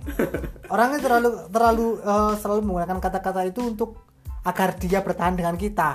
Orangnya 0.72 0.98
terlalu 1.04 1.30
terlalu 1.52 1.86
eh, 2.00 2.34
selalu 2.40 2.60
menggunakan 2.64 2.98
kata-kata 2.98 3.40
itu 3.44 3.60
untuk 3.60 4.00
agar 4.42 4.74
dia 4.80 4.98
bertahan 5.04 5.38
dengan 5.38 5.54
kita. 5.54 5.94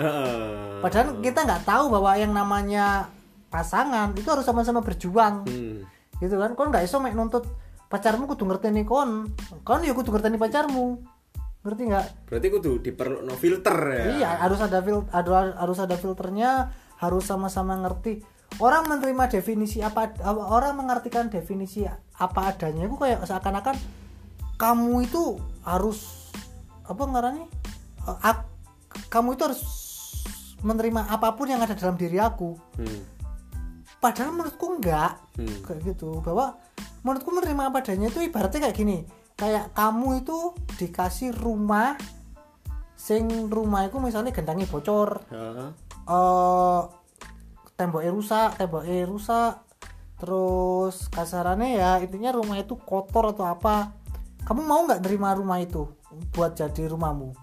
Padahal 0.79 1.19
kita 1.19 1.43
nggak 1.43 1.63
tahu 1.67 1.91
bahwa 1.91 2.15
yang 2.15 2.31
namanya 2.31 3.12
pasangan 3.51 4.15
itu 4.15 4.27
harus 4.29 4.46
sama-sama 4.46 4.79
berjuang. 4.86 5.43
Hmm. 5.43 5.84
gitu 6.17 6.39
kan? 6.39 6.55
Kon 6.57 6.72
nggak 6.72 6.88
iso 6.88 6.98
mek 6.98 7.13
nuntut 7.13 7.43
pacarmu 7.91 8.29
kudu 8.29 8.48
ngerteni 8.48 8.88
kon. 8.88 9.27
Kon 9.67 9.84
ya 9.84 9.91
kudu 9.91 10.15
ngerteni 10.15 10.39
pacarmu 10.39 11.16
ngerti 11.67 11.83
nggak? 11.91 12.05
Berarti 12.31 12.47
kudu 12.47 12.71
diperlu 12.79 13.19
no 13.21 13.36
filter 13.36 13.75
ya? 13.91 14.03
Iya 14.15 14.29
harus 14.41 14.59
ada 14.63 14.79
fil 14.79 15.03
ada 15.12 15.51
harus 15.59 15.77
ada 15.77 15.95
filternya 16.00 16.71
harus 16.97 17.27
sama-sama 17.27 17.75
ngerti. 17.77 18.24
Orang 18.57 18.88
menerima 18.88 19.27
definisi 19.27 19.83
apa 19.83 20.15
orang 20.24 20.79
mengartikan 20.79 21.27
definisi 21.27 21.83
apa 22.15 22.55
adanya 22.55 22.88
itu 22.88 22.95
kayak 22.95 23.27
seakan-akan 23.27 23.75
kamu 24.55 25.05
itu 25.05 25.36
harus 25.62 26.31
apa 26.88 27.03
ngarani 27.03 27.43
Eh, 28.07 28.36
kamu 29.12 29.36
itu 29.36 29.43
harus 29.43 29.62
menerima 30.63 31.12
apa 31.12 31.36
pun 31.36 31.51
yang 31.51 31.59
ada 31.59 31.75
dalam 31.75 32.00
diri 32.00 32.17
aku. 32.17 32.55
Hmm. 32.79 33.03
padahal 33.97 34.29
menurutku 34.29 34.77
enggak 34.77 35.17
Hmm. 35.36 35.57
kayak 35.65 35.81
gitu. 35.83 36.21
Bahwa 36.24 36.55
menurutku 37.03 37.33
menerima 37.33 37.63
apa 37.67 37.83
adanya 37.83 38.07
itu 38.07 38.24
ibaratnya 38.24 38.69
kayak 38.69 38.77
gini 38.77 38.97
kayak 39.38 39.72
kamu 39.77 40.25
itu 40.25 40.58
dikasih 40.82 41.32
rumah 41.38 41.94
sing 42.98 43.48
rumah 43.48 43.86
itu 43.86 44.01
misalnya 44.01 44.34
gendangnya 44.34 44.65
bocor 44.65 45.22
Heeh. 45.29 45.70
eh 46.10 46.82
temboknya 47.77 48.12
rusak 48.12 48.50
temboknya 48.58 49.06
rusak 49.06 49.53
terus 50.17 51.13
kasarannya 51.13 51.77
ya 51.77 51.91
intinya 52.01 52.34
rumah 52.34 52.58
itu 52.58 52.74
kotor 52.74 53.38
atau 53.38 53.46
apa. 53.46 53.94
Kamu 54.50 54.65
mau 54.65 54.82
nggak 54.82 55.06
nerima 55.06 55.38
rumah 55.38 55.62
itu 55.62 55.86
buat 56.34 56.58
jadi 56.58 56.89
rumahmu? 56.89 57.38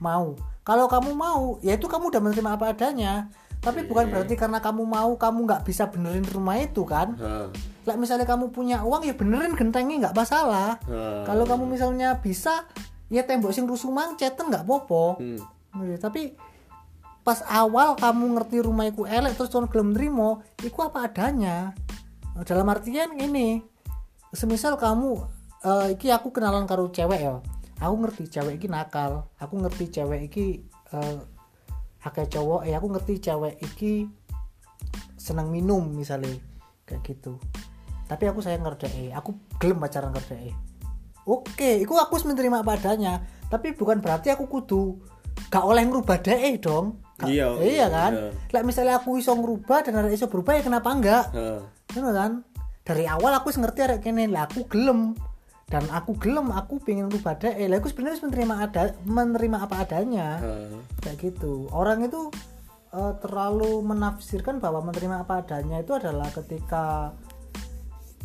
Mau. 0.00 0.32
Kalau 0.64 0.88
kamu 0.88 1.12
mau 1.12 1.60
ya 1.60 1.76
itu 1.76 1.84
kamu 1.84 2.08
udah 2.08 2.22
menerima 2.24 2.50
apa 2.56 2.72
adanya 2.72 3.28
tapi 3.64 3.88
bukan 3.88 4.12
berarti 4.12 4.36
karena 4.36 4.60
kamu 4.60 4.84
mau 4.84 5.16
kamu 5.16 5.48
nggak 5.48 5.62
bisa 5.64 5.88
benerin 5.88 6.22
rumah 6.28 6.60
itu 6.60 6.84
kan 6.84 7.16
Heeh. 7.16 7.48
lah 7.88 7.96
misalnya 7.96 8.28
kamu 8.28 8.52
punya 8.52 8.84
uang 8.84 9.08
ya 9.08 9.16
benerin 9.16 9.56
gentengnya 9.56 10.08
nggak 10.08 10.16
masalah 10.16 10.76
Heeh. 10.84 11.24
kalau 11.24 11.48
kamu 11.48 11.64
misalnya 11.64 12.20
bisa 12.20 12.68
ya 13.08 13.24
tembok 13.24 13.56
sing 13.56 13.64
rusuh 13.64 13.88
mang 13.88 14.20
ceten 14.20 14.52
nggak 14.52 14.68
popo 14.68 15.16
Hmm. 15.74 15.90
Ya, 15.90 15.98
tapi 15.98 16.38
pas 17.26 17.42
awal 17.50 17.98
kamu 17.98 18.38
ngerti 18.38 18.62
rumah 18.62 18.86
iku 18.86 19.10
elek 19.10 19.34
terus 19.34 19.50
kon 19.50 19.66
gelem 19.66 19.90
nrimo 19.90 20.38
iku 20.62 20.86
apa 20.86 21.10
adanya 21.10 21.74
dalam 22.46 22.70
artian 22.70 23.10
ini 23.18 23.58
semisal 24.30 24.78
kamu 24.78 25.18
eh, 25.66 25.98
iki 25.98 26.14
aku 26.14 26.30
kenalan 26.30 26.62
karo 26.68 26.94
cewek 26.94 27.26
ya 27.26 27.42
aku 27.82 27.94
ngerti 28.06 28.30
cewek 28.30 28.62
iki 28.62 28.70
nakal 28.70 29.26
aku 29.34 29.54
ngerti 29.58 29.90
cewek 29.90 30.30
iki 30.30 30.62
eh 30.94 31.16
akeh 32.04 32.28
cowok 32.28 32.68
ya 32.68 32.76
aku 32.76 32.88
ngerti 32.92 33.14
cewek 33.18 33.56
iki 33.64 34.04
seneng 35.16 35.48
minum 35.48 35.80
misalnya 35.88 36.36
kayak 36.84 37.00
gitu. 37.02 37.40
Tapi 38.04 38.28
aku 38.28 38.44
sayang 38.44 38.62
ngerjain 38.62 39.16
aku 39.16 39.32
gelem 39.56 39.80
pacaran 39.80 40.12
ngerjain 40.12 40.52
oke 41.24 41.70
itu 41.80 41.88
aku 41.88 42.12
harus 42.20 42.28
menerima 42.28 42.60
apa 42.60 42.76
adanya 42.76 43.24
tapi 43.48 43.72
bukan 43.72 44.04
berarti 44.04 44.28
aku 44.28 44.44
kudu 44.44 45.00
gak 45.48 45.64
oleh 45.64 45.82
ngerubah 45.86 46.20
deh 46.20 46.60
dong. 46.60 47.00
Gak- 47.16 47.30
Iya, 47.30 47.48
iya 47.62 47.86
kan? 47.86 48.12
iya. 48.12 48.28
Lah 48.50 48.62
misalnya 48.66 48.98
aku 48.98 49.18
iso 49.18 49.30
ngerubah 49.34 49.86
dan 49.86 50.02
ada 50.02 50.10
iso 50.10 50.26
berubah 50.26 50.58
ya 50.58 50.62
kenapa 50.66 50.90
enggak. 50.90 51.30
Ngono 51.94 52.10
kan? 52.10 52.32
Dari 52.84 53.06
awal 53.06 53.32
aku 53.38 53.54
ngerti 53.54 53.80
arek 53.86 54.00
kene 54.02 54.26
lah 54.28 54.50
aku 54.50 54.66
gelem 54.66 55.14
dan 55.68 55.84
aku 55.88 56.12
gelem 56.20 56.52
aku 56.52 56.76
pengen 56.84 57.08
ngerubah 57.08 57.40
deh 57.40 57.54
lah 57.66 57.80
aku 57.80 57.88
sebenarnya 57.88 58.20
menerima 58.20 58.54
ada 58.68 58.82
menerima 59.08 59.56
apa 59.64 59.74
adanya 59.82 60.28
Heeh. 60.38 60.78
kayak 61.00 61.16
gitu 61.24 61.66
orang 61.72 62.04
itu 62.04 62.28
eh, 62.92 63.12
terlalu 63.24 63.80
menafsirkan 63.80 64.60
bahwa 64.60 64.84
menerima 64.84 65.24
apa 65.24 65.40
adanya 65.40 65.80
itu 65.80 65.96
adalah 65.96 66.28
ketika 66.30 67.16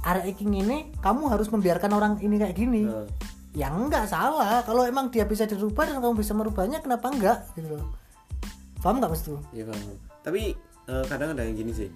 arek 0.04 0.36
iki 0.36 0.48
ini 0.48 0.92
kamu 1.00 1.28
harus 1.32 1.48
membiarkan 1.52 1.92
orang 1.96 2.14
ini 2.20 2.36
kayak 2.40 2.56
gini 2.56 2.84
Heeh. 2.88 3.08
ya 3.56 3.72
enggak 3.72 4.06
salah 4.08 4.62
kalau 4.68 4.84
emang 4.84 5.08
dia 5.10 5.24
bisa 5.24 5.48
dirubah 5.48 5.88
dan 5.88 6.04
kamu 6.04 6.20
bisa 6.20 6.36
merubahnya 6.36 6.84
kenapa 6.84 7.08
enggak 7.08 7.40
gitu 7.56 7.80
loh 7.80 7.88
paham 8.80 9.00
nggak 9.04 9.12
mas 9.12 9.24
tuh 9.28 9.40
Iya 9.52 9.68
paham. 9.68 9.96
Tapi 10.24 10.42
eh, 10.88 11.04
kadang 11.08 11.36
ada 11.36 11.44
yang 11.44 11.56
gini 11.56 11.72
sih. 11.76 11.90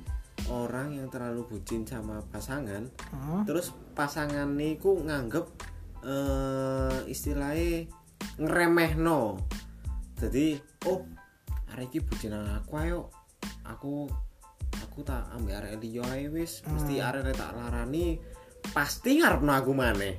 Orang 0.51 0.91
yang 0.93 1.07
terlalu 1.07 1.47
bucin 1.47 1.87
sama 1.87 2.19
pasangan, 2.27 2.89
Hmm. 3.15 3.47
terus 3.47 3.71
pasangan 3.95 4.49
niku 4.51 4.99
nganggep 4.99 5.45
eh 6.03 6.99
istilahnya 7.07 7.87
ngeremehno. 8.37 9.39
Jadi, 10.19 10.59
oh, 10.89 11.03
arek 11.71 11.95
iki 11.95 11.99
bucinan 12.03 12.59
aku 12.59 12.71
ayo. 12.83 13.01
Aku 13.63 14.11
aku 14.83 14.99
tak 15.01 15.31
ambil 15.33 15.63
arek 15.63 15.79
liya 15.79 16.03
wis, 16.27 16.61
mesti 16.67 16.99
arek 16.99 17.33
tak 17.33 17.55
larani 17.55 18.19
pasti 18.75 19.19
ngarepno 19.19 19.51
aku 19.53 19.72
maneh. 19.72 20.15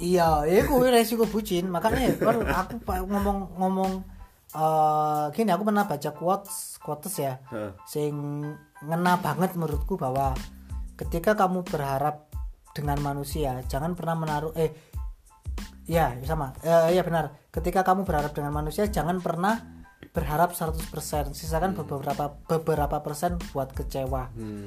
iya 0.00 0.48
itu 0.48 0.80
resiko 0.88 1.28
bucin 1.28 1.68
makanya 1.68 2.16
kan 2.16 2.40
aku 2.46 2.80
ngomong 3.04 3.38
ngomong 3.60 3.92
eh 4.50 5.24
gini 5.30 5.50
aku 5.54 5.62
pernah 5.62 5.86
baca 5.86 6.10
quotes 6.10 6.82
quotes 6.82 7.14
ya 7.22 7.38
Heeh. 7.54 7.70
sing 7.86 8.14
ngena 8.82 9.22
banget 9.22 9.54
menurutku 9.54 9.94
bahwa 9.94 10.34
ketika 10.98 11.38
kamu 11.38 11.62
berharap 11.62 12.26
dengan 12.74 12.98
manusia 12.98 13.62
jangan 13.70 13.94
pernah 13.94 14.18
menaruh 14.18 14.52
eh 14.58 14.74
ya 15.86 16.14
sama 16.26 16.54
eh, 16.62 16.94
ya 16.94 17.02
benar 17.06 17.34
ketika 17.50 17.82
kamu 17.82 18.02
berharap 18.06 18.34
dengan 18.34 18.54
manusia 18.54 18.86
jangan 18.90 19.18
pernah 19.18 19.79
berharap 20.10 20.50
100% 20.50 20.90
sisakan 21.32 21.70
beberapa 21.72 22.34
beberapa 22.44 22.98
persen 22.98 23.38
buat 23.50 23.70
kecewa 23.70 24.34
Hmm. 24.34 24.66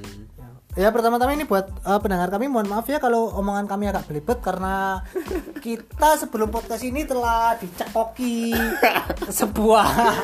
Ya 0.73 0.89
pertama-tama 0.89 1.36
ini 1.36 1.43
buat 1.43 1.67
eh, 1.69 1.99
pendengar 1.99 2.32
kami 2.32 2.47
mohon 2.47 2.65
maaf 2.65 2.88
ya 2.88 2.97
kalau 2.97 3.29
omongan 3.29 3.67
kami 3.67 3.86
agak 3.86 4.08
belibet 4.08 4.39
karena 4.39 5.03
kita 5.65 6.15
sebelum 6.15 6.47
podcast 6.47 6.82
ini 6.82 7.03
telah 7.03 7.60
dicekoki 7.60 8.56
sebuah 9.39 10.15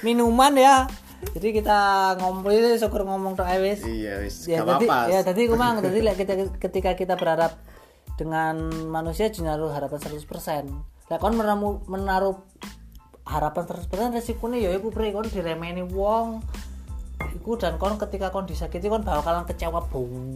minuman 0.00 0.54
ya. 0.54 0.76
Jadi 1.24 1.56
kita 1.56 1.80
ngompol 2.16 2.52
ini 2.52 2.76
syukur 2.76 3.02
ngomong 3.02 3.32
tok 3.34 3.48
ae 3.48 3.58
wis. 3.58 3.80
Iya 3.82 4.20
wis, 4.20 4.44
Ya 4.44 4.60
tadi 4.60 4.84
apa-apa. 4.86 5.08
ya 5.08 5.20
tadi 5.20 5.40
kumang 5.48 5.80
tadi 5.80 5.98
lek 6.06 6.16
kita 6.16 6.32
ketika 6.60 6.90
kita 6.94 7.14
berharap 7.16 7.56
dengan 8.14 8.56
manusia 8.86 9.28
jangan 9.28 9.56
naruh 9.56 9.72
harapan 9.72 9.98
100%. 9.98 11.10
Lek 11.10 11.18
kon 11.18 11.34
menaruh, 11.34 11.80
menaruh 11.84 12.36
harapan 13.24 13.64
100% 13.64 13.88
resikonya 14.12 14.68
ya 14.68 14.70
iku 14.76 14.92
bre 14.92 15.08
kon 15.10 15.24
diremeni 15.24 15.80
wong. 15.80 16.44
Iku 17.40 17.56
dan 17.56 17.80
kon 17.80 17.96
ketika 17.96 18.28
kon 18.28 18.44
disakiti 18.44 18.92
kon 18.92 19.00
bakalan 19.00 19.48
kecewa 19.48 19.88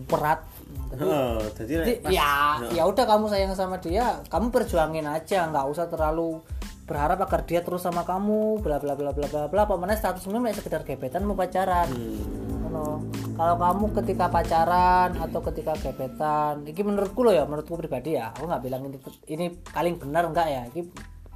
berat. 0.09 0.41
Jadi 0.89 1.69
jadi 1.69 1.93
pas- 2.01 2.13
ya 2.13 2.33
ya 2.73 2.83
udah 2.89 3.05
kamu 3.05 3.29
sayang 3.29 3.53
sama 3.53 3.77
dia 3.77 4.25
kamu 4.33 4.49
perjuangin 4.49 5.05
aja 5.05 5.53
nggak 5.53 5.69
usah 5.69 5.85
terlalu 5.93 6.41
berharap 6.89 7.21
agar 7.21 7.45
dia 7.45 7.61
terus 7.61 7.85
sama 7.85 8.09
kamu 8.09 8.65
bla 8.65 8.81
bla 8.81 8.97
bla 8.97 9.13
bla 9.13 9.27
bla 9.29 9.53
bla. 9.53 9.63
Pokoknya 9.69 10.01
statusmu 10.01 10.41
mek 10.41 10.57
sekedar 10.57 10.89
gebetan 10.89 11.29
mau 11.29 11.37
pacaran. 11.37 11.93
Ngono. 11.93 13.05
kalau 13.39 13.55
kamu 13.55 13.85
ketika 14.03 14.27
pacaran 14.27 15.15
atau 15.15 15.41
ketika 15.47 15.73
gebetan 15.79 16.67
ini 16.67 16.81
menurutku 16.83 17.23
loh 17.23 17.31
ya 17.31 17.47
menurutku 17.47 17.79
pribadi 17.79 18.19
ya 18.19 18.35
aku 18.35 18.51
nggak 18.51 18.63
bilang 18.67 18.83
ini 18.91 18.99
ini 19.31 19.47
paling 19.69 20.01
benar 20.01 20.25
enggak 20.25 20.49
ya. 20.49 20.63
Ini 20.73 20.83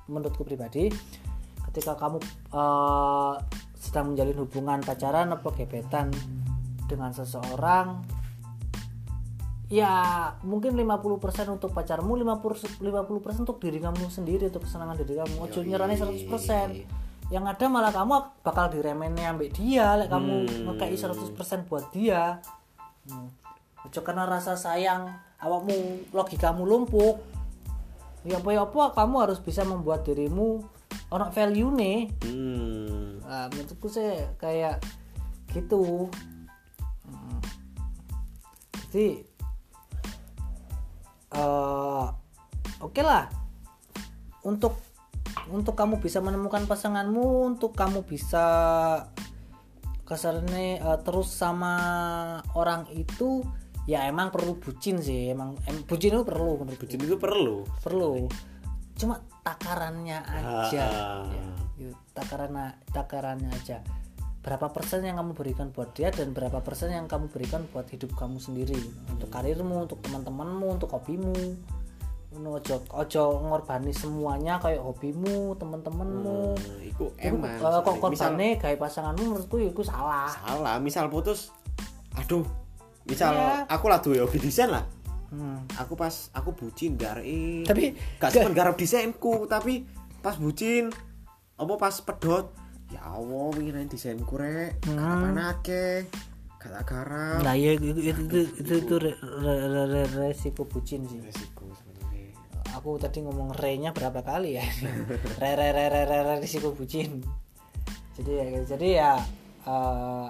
menurutku 0.08 0.42
pribadi 0.42 0.88
ketika 1.72 1.96
kamu 1.96 2.20
eh, 2.52 3.34
sedang 3.80 4.12
menjalin 4.12 4.36
hubungan 4.44 4.78
pacaran 4.84 5.32
atau 5.32 5.50
gebetan 5.56 6.12
dengan 6.84 7.10
seseorang 7.16 8.04
ya 9.72 10.28
mungkin 10.44 10.76
50% 10.76 11.48
untuk 11.48 11.72
pacarmu 11.72 12.12
50 12.20 12.84
50% 12.84 13.42
untuk 13.48 13.56
diri 13.56 13.80
kamu 13.80 14.12
sendiri 14.12 14.52
untuk 14.52 14.68
kesenangan 14.68 15.00
diri 15.00 15.16
kamu. 15.16 15.48
Ojo 15.48 15.64
nyerani 15.64 15.96
100% 15.96 16.28
yang 17.32 17.48
ada 17.48 17.64
malah 17.72 17.88
kamu 17.88 18.44
bakal 18.44 18.68
diremenin 18.68 19.32
ambek 19.32 19.56
dia 19.56 19.96
lek 19.96 20.12
kamu 20.12 20.68
ngekei 20.68 20.92
100% 21.00 21.68
buat 21.72 21.88
dia. 21.88 22.44
Hmm. 23.02 23.26
ojo 23.82 23.98
karena 24.06 24.30
rasa 24.30 24.54
sayang 24.54 25.10
awakmu 25.42 26.06
logikamu 26.14 26.62
lumpuh 26.62 27.18
ya 28.22 28.38
apa 28.38 28.54
ya 28.54 28.62
apa 28.62 28.94
kamu 28.94 29.26
harus 29.26 29.42
bisa 29.42 29.66
membuat 29.66 30.06
dirimu 30.06 30.62
orang 31.12 31.30
value 31.30 31.70
nih 31.76 31.98
Hmm. 32.24 33.20
Nah, 33.22 33.48
menurutku 33.52 33.88
sih 33.88 34.28
kayak 34.40 34.80
gitu. 35.52 36.08
Hmm. 37.06 37.40
Jadi 38.88 39.24
eh 41.32 42.06
oke 42.84 43.00
lah 43.00 43.24
untuk 44.44 44.76
untuk 45.48 45.72
kamu 45.72 45.96
bisa 46.00 46.20
menemukan 46.20 46.68
pasanganmu, 46.68 47.56
untuk 47.56 47.72
kamu 47.72 48.04
bisa 48.04 48.44
kasarnya 50.04 50.82
eh, 50.82 50.98
terus 51.04 51.32
sama 51.32 51.74
orang 52.52 52.84
itu 52.92 53.40
ya 53.88 54.06
emang 54.06 54.30
perlu 54.30 54.60
bucin 54.60 55.00
sih 55.02 55.32
emang 55.32 55.58
em, 55.66 55.82
bucin 55.88 56.14
itu 56.14 56.22
perlu 56.22 56.62
menurutku 56.62 56.86
Bucin 56.86 57.00
itu 57.02 57.16
perlu. 57.18 57.66
perlu 57.82 58.28
cuma 58.94 59.20
takarannya 59.42 60.18
aja 60.22 60.84
Ah. 60.86 61.24
ya, 61.26 61.44
gitu. 61.76 61.94
takaran 62.12 62.52
takarannya 62.92 63.50
aja 63.50 63.80
berapa 64.42 64.74
persen 64.74 65.06
yang 65.06 65.16
kamu 65.16 65.38
berikan 65.38 65.70
buat 65.70 65.94
dia 65.94 66.10
dan 66.10 66.34
berapa 66.34 66.58
persen 66.60 66.90
yang 66.90 67.06
kamu 67.06 67.30
berikan 67.30 67.62
buat 67.70 67.86
hidup 67.86 68.18
kamu 68.18 68.42
sendiri 68.42 68.74
untuk 69.08 69.30
karirmu 69.30 69.86
untuk 69.86 70.02
teman-temanmu 70.02 70.66
untuk 70.78 70.90
hobimu 70.90 71.34
ojo 72.32 72.80
ojo 72.90 73.22
ngorbangi 73.44 73.92
semuanya 73.92 74.56
kayak 74.56 74.80
hobimu 74.80 75.52
teman-temanmu 75.60 76.56
Hmm, 76.56 76.80
iku 76.80 77.12
Iku, 77.12 77.36
eman. 77.38 77.60
eh, 77.60 77.60
kok 77.60 78.08
misal 78.08 78.32
korbannya 78.32 78.48
kayak 78.56 78.78
pasanganmu 78.80 79.22
menurutku 79.22 79.56
itu 79.60 79.82
salah 79.84 80.32
salah, 80.32 80.80
misal 80.80 81.12
putus. 81.12 81.52
Aduh. 82.16 82.44
Misal 83.04 83.34
Iya. 83.36 83.66
aku 83.68 83.86
lah 83.90 83.98
duwe 84.00 84.22
hobi 84.22 84.38
desain 84.38 84.70
lah. 84.70 84.80
Hmm. 85.32 85.64
Aku 85.80 85.96
pas 85.96 86.28
aku 86.36 86.52
bucin 86.52 87.00
dari 87.00 87.64
tapi 87.64 87.96
gak 88.20 88.36
cuma 88.36 88.52
garap 88.52 88.76
desainku, 88.76 89.48
tapi 89.48 89.88
pas 90.20 90.36
bucin 90.36 90.92
apa 91.56 91.74
pas 91.80 91.96
pedot 92.04 92.52
ya 92.92 93.00
Allah 93.00 93.48
pengen 93.56 93.88
desainku 93.88 94.36
rek 94.36 94.84
Hmm. 94.84 95.00
kapan 95.00 95.36
akeh 95.40 95.98
gak 96.60 96.70
tak 96.78 96.84
garap. 96.84 97.40
Nah 97.40 97.56
iya 97.56 97.74
itu 97.74 97.96
itu 97.96 98.12
itu, 98.12 98.38
itu, 98.60 98.72
itu 98.84 98.94
re- 99.00 99.16
re- 99.18 99.66
re- 99.66 99.88
re- 99.88 100.12
resiko 100.28 100.68
bucin 100.68 101.08
sih. 101.08 101.18
Resiko 101.18 101.64
sebenarnya. 101.74 102.36
Aku 102.76 103.00
tadi 103.00 103.24
ngomong 103.24 103.56
re-nya 103.56 103.90
berapa 103.90 104.20
kali 104.20 104.60
ya? 104.60 104.64
Re 105.42 105.52
re 105.56 105.68
re 105.72 105.84
re 105.88 106.02
re, 106.04 106.18
re 106.22 106.34
risiko 106.38 106.76
bucin. 106.76 107.24
Jadi 108.20 108.30
ya 108.36 108.44
jadi 108.68 108.88
ya 108.92 109.12
eh, 109.64 110.26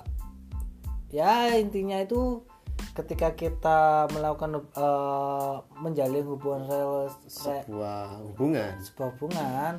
ya 1.10 1.32
intinya 1.58 1.98
itu 1.98 2.46
ketika 2.92 3.32
kita 3.32 4.06
melakukan 4.12 4.60
eh, 4.76 5.54
menjalin 5.80 6.26
hubungan 6.28 6.62
rel 6.68 7.08
re- 7.08 7.16
sebuah 7.28 8.20
hubungan? 8.28 8.72
sebuah 8.84 9.08
hubungan 9.16 9.74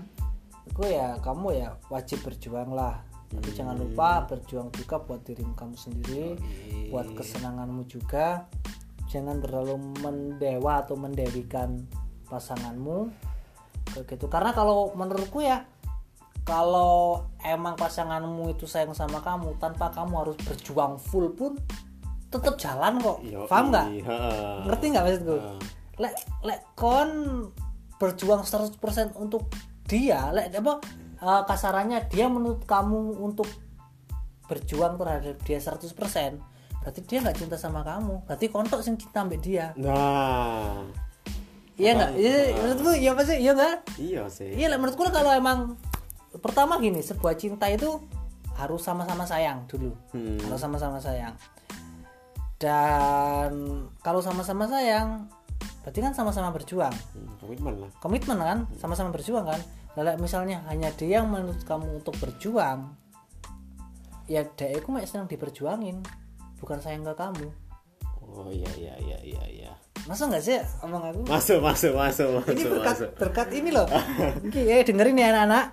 itu 0.63 0.84
ya 0.89 1.19
kamu 1.19 1.47
ya 1.60 1.69
wajib 1.91 2.23
berjuang 2.23 2.71
lah. 2.73 3.04
Tapi 3.34 3.49
jangan 3.49 3.73
lupa 3.82 4.30
berjuang 4.30 4.69
juga 4.78 5.02
buat 5.02 5.26
dirimu 5.26 5.58
kamu 5.58 5.73
sendiri 5.73 6.38
buat 6.93 7.10
kesenanganmu 7.17 7.84
juga. 7.89 8.45
Jangan 9.10 9.41
terlalu 9.41 9.78
mendewa 10.02 10.86
atau 10.86 10.93
mendewikan 10.97 11.86
pasanganmu 12.30 13.10
kayak 13.93 14.06
gitu. 14.06 14.26
Karena 14.30 14.54
kalau 14.54 14.93
menurutku 14.93 15.41
ya 15.41 15.65
kalau 16.45 17.26
emang 17.41 17.73
pasanganmu 17.73 18.54
itu 18.54 18.69
sayang 18.69 18.93
sama 18.93 19.23
kamu 19.23 19.58
tanpa 19.58 19.89
kamu 19.89 20.13
harus 20.28 20.38
berjuang 20.43 20.99
full 21.02 21.34
pun 21.34 21.56
tetap 22.34 22.56
jalan 22.58 22.98
kok. 22.98 23.17
Yoi, 23.22 23.46
paham 23.46 23.65
nggak? 23.69 23.88
heeh. 24.02 24.58
ngerti 24.65 24.86
nggak 24.89 25.04
maksudku? 25.06 25.36
Heeh. 25.38 25.58
lek 26.02 26.13
lek 26.41 26.62
kon 26.74 27.10
berjuang 28.02 28.41
100% 28.41 28.82
untuk 29.22 29.46
dia 29.86 30.34
lek 30.34 30.50
apa 30.58 30.82
eh, 31.22 31.41
kasarannya 31.46 32.10
dia 32.10 32.26
menurut 32.26 32.65
kamu 32.65 33.22
untuk 33.22 33.46
berjuang 34.50 34.98
terhadap 34.98 35.38
dia 35.46 35.62
100% 35.62 35.93
berarti 36.84 37.00
dia 37.08 37.24
nggak 37.24 37.38
cinta 37.39 37.56
sama 37.56 37.80
kamu. 37.80 38.28
Berarti 38.28 38.46
kontok 38.52 38.84
sing 38.84 39.00
cinta 39.00 39.24
ambek 39.24 39.39
dia. 39.39 39.72
Nah. 39.80 40.84
Iya 41.74 41.91
nggak? 41.98 42.12
iya 42.22 42.38
menurutku 42.54 42.91
iya 42.93 43.12
pasti 43.15 43.36
iya 43.39 43.52
nggak? 43.56 43.76
Iya 43.98 44.24
sih. 44.28 44.52
Iya 44.52 44.67
lek 44.67 44.80
menurutku 44.84 45.08
kalau 45.10 45.32
emang 45.32 45.80
pertama 46.43 46.78
gini 46.78 47.00
sebuah 47.00 47.39
cinta 47.39 47.72
itu 47.72 48.04
harus 48.54 48.84
sama-sama 48.86 49.26
sayang 49.26 49.65
dulu. 49.65 49.96
Hmm. 50.13 50.38
harus 50.46 50.62
sama-sama 50.62 51.02
sayang 51.02 51.34
dan 52.63 53.52
kalau 53.99 54.23
sama-sama 54.23 54.63
sayang 54.71 55.28
berarti 55.84 55.99
kan 55.99 56.15
sama-sama 56.15 56.56
berjuang. 56.56 56.95
Hmm, 57.12 57.36
komitmen 57.43 57.73
lah. 57.76 57.91
Komitmen 57.99 58.39
kan? 58.39 58.60
Sama-sama 58.80 59.12
berjuang 59.12 59.43
kan? 59.43 59.60
Lalu 59.99 60.23
misalnya 60.23 60.63
hanya 60.71 60.88
dia 60.95 61.19
yang 61.19 61.28
menurut 61.28 61.60
kamu 61.67 61.99
untuk 61.99 62.15
berjuang 62.23 62.95
ya 64.32 64.47
dia 64.56 64.80
itu 64.80 64.88
mek 64.88 65.04
senang 65.04 65.28
diperjuangin 65.28 65.99
bukan 66.63 66.80
sayang 66.80 67.04
ke 67.04 67.12
kamu. 67.19 67.52
Oh 68.23 68.47
iya 68.47 68.71
iya 68.80 68.95
iya 68.95 69.19
iya 69.19 69.43
iya. 69.52 69.71
Masa 70.08 70.32
nggak 70.32 70.39
sih 70.39 70.56
omong 70.88 71.04
aku? 71.04 71.21
Masuk 71.28 71.60
masuk 71.60 71.91
masuk 71.99 72.28
ini 72.47 72.63
masuk 72.63 72.71
berkat 72.80 72.95
masuk. 72.95 73.10
berkat 73.19 73.47
ini 73.52 73.69
loh. 73.76 73.88
Oke, 74.39 74.63
eh 74.63 74.88
dengerin 74.88 75.19
ya 75.19 75.28
anak-anak. 75.36 75.65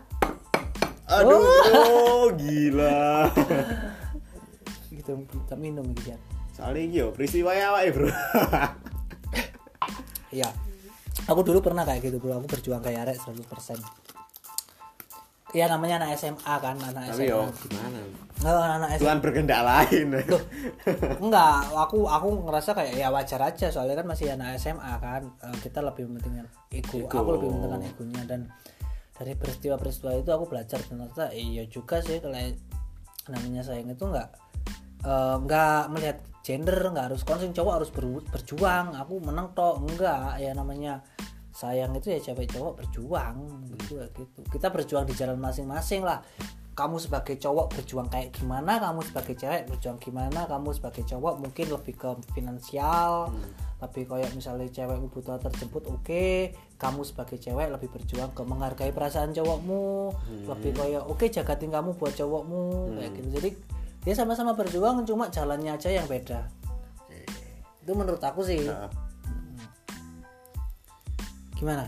Aduh 1.06 1.38
oh, 1.38 2.26
gila. 2.34 3.30
Gitu 4.90 5.14
kita 5.30 5.54
minum 5.54 5.86
gitu 5.94 6.12
ya 6.12 6.18
soalnya 6.60 6.84
yo 6.92 7.06
peristiwa 7.16 7.50
ya 7.56 7.72
awake 7.72 7.90
bro. 7.96 8.08
Iya. 10.30 10.46
Aku 11.26 11.42
dulu 11.42 11.58
pernah 11.58 11.82
kayak 11.82 12.06
gitu 12.06 12.22
bro. 12.22 12.38
Aku 12.38 12.46
berjuang 12.46 12.78
kayak 12.78 13.02
arek 13.02 13.18
100% 13.18 13.82
Iya 15.50 15.66
namanya 15.66 15.98
anak 15.98 16.14
SMA 16.14 16.54
kan 16.62 16.78
anak 16.78 17.10
tapi 17.10 17.26
SMA 17.26 17.34
yo 17.34 17.42
gimana? 17.66 17.98
Nggak, 18.38 18.54
anak 18.54 18.88
SMA 18.94 19.02
Tuhan 19.02 19.18
berkehendak 19.18 19.60
lain. 19.66 20.06
Loh, 20.30 20.42
enggak, 21.18 21.56
aku 21.74 22.06
aku 22.06 22.28
ngerasa 22.46 22.70
kayak 22.78 22.94
ya 22.94 23.10
wajar 23.10 23.40
aja 23.42 23.66
soalnya 23.66 23.98
kan 23.98 24.06
masih 24.06 24.30
anak 24.30 24.54
SMA 24.62 24.92
kan. 25.02 25.26
Eh, 25.42 25.56
kita 25.58 25.82
lebih 25.82 26.06
mementingkan 26.06 26.46
ego. 26.70 27.02
Ego. 27.02 27.18
Aku 27.18 27.30
lebih 27.34 27.50
mementingkan 27.50 27.82
egonya. 27.82 28.22
Dan 28.30 28.40
dari 29.18 29.34
peristiwa-peristiwa 29.34 30.22
itu 30.22 30.30
aku 30.30 30.44
belajar 30.46 30.78
ternyata 30.86 31.34
iya 31.34 31.66
juga 31.66 31.98
sih 31.98 32.22
kalau 32.22 32.38
namanya 33.26 33.66
sayang 33.66 33.90
itu 33.90 34.04
enggak 34.06 34.30
eh, 35.02 35.34
enggak 35.34 35.82
melihat 35.90 36.18
gender, 36.40 36.78
enggak 36.90 37.12
harus 37.12 37.22
konsen 37.22 37.52
cowok 37.52 37.74
harus 37.82 37.90
ber- 37.92 38.26
berjuang. 38.30 38.96
Aku 38.96 39.20
menang 39.20 39.52
tok, 39.52 39.84
enggak. 39.84 40.40
Ya 40.40 40.52
namanya 40.56 41.04
sayang 41.50 41.92
itu 41.98 42.14
ya 42.14 42.20
cewek 42.22 42.48
cowok 42.50 42.84
berjuang 42.84 43.36
gitu 43.76 44.00
gitu. 44.16 44.38
Kita 44.48 44.72
berjuang 44.72 45.04
di 45.04 45.14
jalan 45.14 45.36
masing-masing 45.36 46.06
lah 46.06 46.24
kamu 46.80 46.96
sebagai 46.96 47.36
cowok 47.36 47.76
berjuang 47.76 48.08
kayak 48.08 48.32
gimana 48.32 48.80
kamu 48.80 49.04
sebagai 49.04 49.34
cewek 49.36 49.68
berjuang 49.68 49.98
gimana 50.00 50.48
kamu 50.48 50.72
sebagai 50.72 51.04
cowok 51.04 51.34
mungkin 51.36 51.66
lebih 51.68 51.94
ke 51.98 52.08
finansial 52.32 53.28
lebih 53.80 54.08
kayak 54.08 54.32
misalnya 54.32 54.68
cewek 54.72 54.96
butuh 55.12 55.36
terjemput 55.36 55.84
oke 55.92 56.56
kamu 56.80 57.00
sebagai 57.04 57.36
cewek 57.36 57.68
lebih 57.68 57.88
berjuang 57.92 58.32
ke 58.32 58.42
menghargai 58.48 58.92
perasaan 58.96 59.36
cowokmu 59.36 60.14
lebih 60.48 60.72
kayak 60.72 61.04
oke 61.04 61.28
jagatin 61.28 61.68
kamu 61.68 61.92
buat 62.00 62.16
cowokmu 62.16 62.96
kayak 62.96 63.12
gitu 63.18 63.28
jadi 63.28 63.50
dia 64.00 64.14
sama-sama 64.16 64.56
berjuang 64.56 65.04
cuma 65.04 65.28
jalannya 65.28 65.76
aja 65.76 65.92
yang 65.92 66.08
beda. 66.08 66.48
Itu 67.84 67.92
menurut 67.92 68.22
aku 68.22 68.40
sih. 68.44 68.64
Heeh. 68.64 68.90
gimana? 71.60 71.84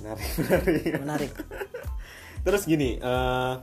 Menarik 0.00 0.28
menarik. 0.40 0.92
Menarik. 1.04 1.32
Terus 2.48 2.62
gini 2.64 2.96
eh, 2.96 3.54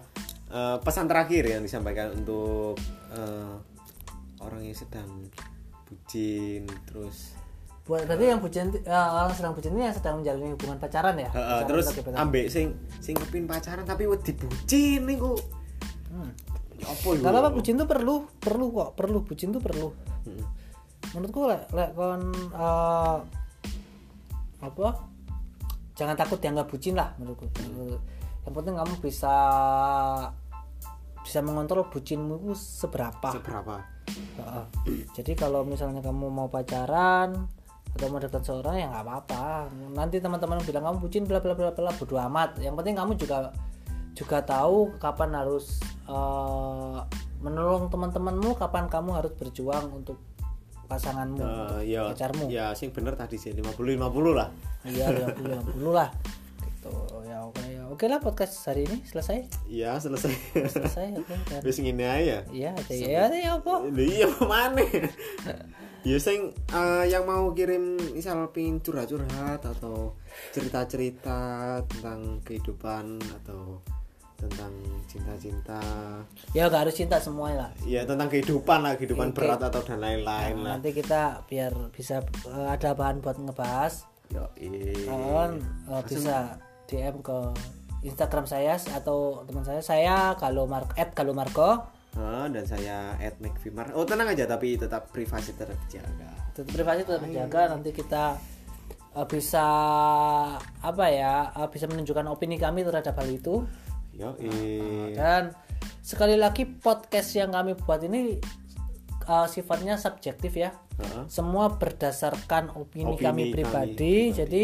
eh, 0.53 0.77
pesan 0.77 1.10
terakhir 1.10 1.49
yang 1.49 1.65
disampaikan 1.65 2.13
untuk 2.13 2.77
eh, 3.10 3.55
orang 4.45 4.62
yang 4.62 4.77
sedang 4.77 5.10
bucin 5.86 6.65
terus 6.89 7.38
buat 7.86 8.01
berarti 8.10 8.25
yang 8.34 8.41
bucin 8.41 8.73
eh, 8.73 8.89
orang 8.93 9.34
sedang 9.38 9.53
bucin 9.53 9.73
ini 9.77 9.89
yang 9.89 9.95
sedang 9.97 10.21
menjalani 10.21 10.53
hubungan 10.58 10.77
pacaran 10.81 11.17
ya? 11.17 11.29
Eh, 11.29 11.34
Pacaran 11.34 11.65
terus 11.69 11.86
ambek 12.17 12.45
sing 12.49 12.73
sing 13.01 13.13
kepin 13.17 13.45
pacaran 13.45 13.86
tapi 13.86 14.10
wedi 14.10 14.34
bucin 14.34 15.05
niku 15.05 15.38
Hmm. 16.15 16.32
apa 16.80 17.08
yo 17.12 17.19
Gak 17.19 17.32
apa-apa 17.36 17.49
bucin 17.51 17.75
tuh 17.75 17.88
perlu, 17.88 18.15
perlu 18.39 18.65
kok, 18.71 18.89
perlu 18.95 19.17
bucin 19.28 19.51
tuh 19.51 19.60
perlu. 19.60 19.91
Hmm. 20.23 20.43
Menurutku 21.12 21.51
lek 21.51 21.67
lek 21.75 21.91
kon 21.91 22.32
eh, 22.56 23.17
apa? 24.63 24.88
Jangan 25.95 26.15
takut 26.15 26.39
dianggap 26.39 26.67
bucin 26.71 26.95
lah 26.95 27.12
menurutku. 27.19 27.51
Yang 28.47 28.54
penting 28.56 28.75
kamu 28.80 28.93
bisa 29.04 29.36
bisa 31.25 31.39
mengontrol 31.41 31.89
bucinmu 31.89 32.38
itu 32.38 32.54
seberapa. 32.54 33.34
seberapa 33.34 33.82
Heeh. 34.15 34.65
Jadi 35.17 35.34
kalau 35.34 35.65
misalnya 35.65 36.06
kamu 36.06 36.30
mau 36.30 36.47
pacaran 36.47 37.49
atau 37.95 38.08
mau 38.12 38.21
dekat 38.21 38.45
seorang 38.45 38.75
ya 38.78 38.86
nggak 38.93 39.04
apa-apa. 39.04 39.73
Nanti 39.97 40.21
teman-teman 40.21 40.62
bilang 40.62 40.86
kamu 40.86 40.97
bucin 41.01 41.23
bla 41.25 41.41
bla 41.41 41.58
bla 41.58 41.73
bla 41.73 41.91
bodo 41.97 42.15
amat. 42.30 42.62
Yang 42.62 42.75
penting 42.78 42.95
kamu 42.95 43.12
juga 43.17 43.49
juga 44.15 44.41
tahu 44.41 44.95
kapan 44.97 45.36
harus 45.36 45.78
eh, 46.08 46.99
menolong 47.43 47.91
teman-temanmu, 47.91 48.56
kapan 48.56 48.88
kamu 48.88 49.12
harus 49.13 49.36
berjuang 49.36 49.91
untuk 49.91 50.17
pasanganmu, 50.86 51.41
Eh, 51.82 51.93
ya 51.93 52.10
pacarmu. 52.10 52.45
ya 52.47 52.71
sing 52.71 52.89
bener 52.89 53.13
tadi 53.13 53.36
sih 53.36 53.51
50 53.51 53.97
50 53.97 54.34
lah 54.34 54.49
Iya, 54.86 55.10
50 55.34 55.73
50 55.73 55.91
lah. 55.91 56.10
Gitu. 56.62 56.93
Ya 57.25 57.41
oke 57.41 57.63
ya. 57.65 57.82
Oke 57.89 58.06
lah 58.06 58.21
podcast 58.21 58.54
hari 58.69 58.86
ini 58.86 59.01
selesai. 59.01 59.49
iya 59.65 59.97
selesai 59.97 60.30
Selesai 60.69 61.17
oke. 61.17 61.34
Dan- 61.49 61.63
wis 61.65 61.82
ngene 61.82 62.06
ae 62.06 62.23
ya 62.23 62.39
Iya, 62.54 62.69
ada 62.71 62.93
ya, 62.93 63.25
ya 63.34 63.51
apa? 63.58 63.73
Iya 63.89 64.28
mana? 64.45 64.82
ya 66.06 66.17
sing 66.21 66.54
eh, 66.54 67.04
yang 67.10 67.25
mau 67.25 67.49
kirim 67.51 67.97
misal 68.13 68.54
pin 68.54 68.78
curhat-curhat 68.78 69.65
atau 69.65 70.13
cerita-cerita 70.54 71.38
tentang 71.89 72.45
kehidupan 72.45 73.17
atau 73.41 73.82
tentang 74.35 74.71
cinta-cinta. 75.07 75.79
Ya 76.51 76.67
gak 76.67 76.87
harus 76.87 76.95
cinta 76.95 77.17
semuanya 77.19 77.67
lah. 77.67 77.71
ya 77.87 78.03
tentang 78.03 78.27
kehidupan 78.27 78.79
lah 78.83 78.99
kehidupan 78.99 79.31
Oke. 79.31 79.37
berat 79.39 79.61
atau 79.63 79.81
dan 79.83 79.99
lain-lain 80.03 80.59
lah. 80.59 80.75
nanti 80.75 80.91
kita 80.91 81.43
biar 81.47 81.71
bisa 81.95 82.19
eh, 82.51 82.67
ada 82.67 82.91
bahan 82.91 83.23
buat 83.23 83.39
ngebahas. 83.39 84.03
Yo 84.33 84.45
kalian 84.55 85.51
eh, 85.63 86.01
bisa 86.05 86.59
DM 86.85 87.23
ke 87.23 87.37
Instagram 88.05 88.45
saya 88.45 88.77
atau 88.77 89.41
teman 89.49 89.65
saya 89.65 89.81
saya 89.81 90.15
kalau 90.37 90.69
Mar 90.69 90.85
at 90.93 91.15
kalau 91.17 91.33
Marco 91.33 91.95
Ah, 92.15 92.47
dan 92.47 92.63
saya 92.63 93.11
at 93.19 93.35
McVimar. 93.43 93.91
Oh 93.91 94.07
tenang 94.07 94.31
aja 94.31 94.47
tapi 94.47 94.79
tetap 94.79 95.11
privasi 95.11 95.51
terjaga. 95.51 96.31
Tetap 96.55 96.71
privasi 96.71 97.03
tetap 97.03 97.21
terjaga. 97.27 97.75
Nanti 97.75 97.91
kita 97.91 98.39
eh, 99.19 99.27
bisa 99.27 99.67
apa 100.79 101.05
ya 101.11 101.51
eh, 101.51 101.67
bisa 101.67 101.91
menunjukkan 101.91 102.25
opini 102.31 102.55
kami 102.55 102.87
terhadap 102.87 103.19
hal 103.19 103.27
itu 103.27 103.67
yo 104.15 104.34
eh. 104.39 105.12
dan 105.13 105.51
sekali 105.99 106.39
lagi 106.39 106.63
podcast 106.63 107.36
yang 107.36 107.51
kami 107.51 107.75
buat 107.75 107.99
ini 108.04 108.39
eh, 109.28 109.47
sifatnya 109.51 109.99
subjektif 109.99 110.56
ya 110.56 110.71
Heeh. 110.95 111.28
semua 111.28 111.75
berdasarkan 111.75 112.71
opini, 112.71 113.19
Opini 113.19 113.19
kami 113.19 113.43
kami 113.43 113.51
pribadi. 113.51 114.15
Jadi 114.32 114.63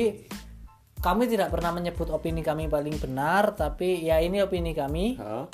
kami 1.04 1.28
tidak 1.28 1.52
pernah 1.52 1.76
menyebut 1.76 2.08
opini 2.08 2.40
kami 2.40 2.72
paling 2.72 2.96
benar, 3.02 3.52
tapi 3.58 4.00
ya 4.06 4.22
ini 4.24 4.40
opini 4.40 4.72
kami. 4.72 5.20
Heeh. 5.20 5.46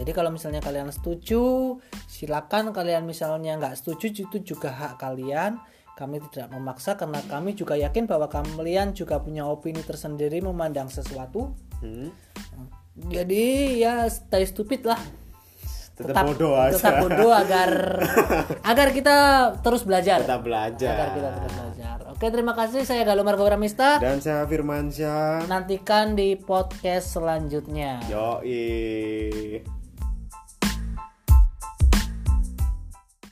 jadi 0.00 0.10
kalau 0.16 0.32
misalnya 0.32 0.64
kalian 0.64 0.88
setuju 0.90 1.76
silakan 2.08 2.72
kalian 2.72 3.04
misalnya 3.04 3.54
nggak 3.60 3.76
setuju 3.76 4.24
itu 4.26 4.54
juga 4.54 4.72
hak 4.72 4.96
kalian 4.98 5.60
kami 5.94 6.24
tidak 6.32 6.48
memaksa 6.56 6.96
karena 6.96 7.20
kami 7.28 7.52
juga 7.52 7.76
yakin 7.76 8.08
bahwa 8.08 8.24
kalian 8.32 8.96
juga 8.96 9.20
punya 9.20 9.44
opini 9.44 9.84
tersendiri 9.84 10.40
memandang 10.40 10.88
sesuatu 10.88 11.52
Hmm. 11.80 12.12
Jadi 13.06 13.44
ya 13.76 13.94
stay 14.06 14.44
stupid 14.44 14.84
lah 14.84 15.00
Tetap, 15.94 16.24
bodoh 16.26 16.56
aja. 16.56 16.72
tetap 16.72 16.94
bodoh 16.98 17.28
agar 17.28 17.70
agar 18.72 18.88
kita 18.88 19.16
terus 19.60 19.84
belajar 19.84 20.24
Tetap 20.24 20.40
belajar. 20.40 20.88
agar 20.90 21.08
kita 21.12 21.28
terus 21.30 21.52
belajar 21.54 21.96
oke 22.08 22.26
terima 22.26 22.52
kasih 22.54 22.80
saya 22.82 23.04
Galuh 23.04 23.20
Margo 23.20 23.44
Pramista 23.44 23.96
Dan 23.96 24.16
saya 24.18 24.44
Firmansyah. 24.44 25.44
nantikan 25.44 26.12
di 26.12 26.34
podcast 26.34 27.12
selanjutnya 27.14 28.00
Yoi. 28.08 29.79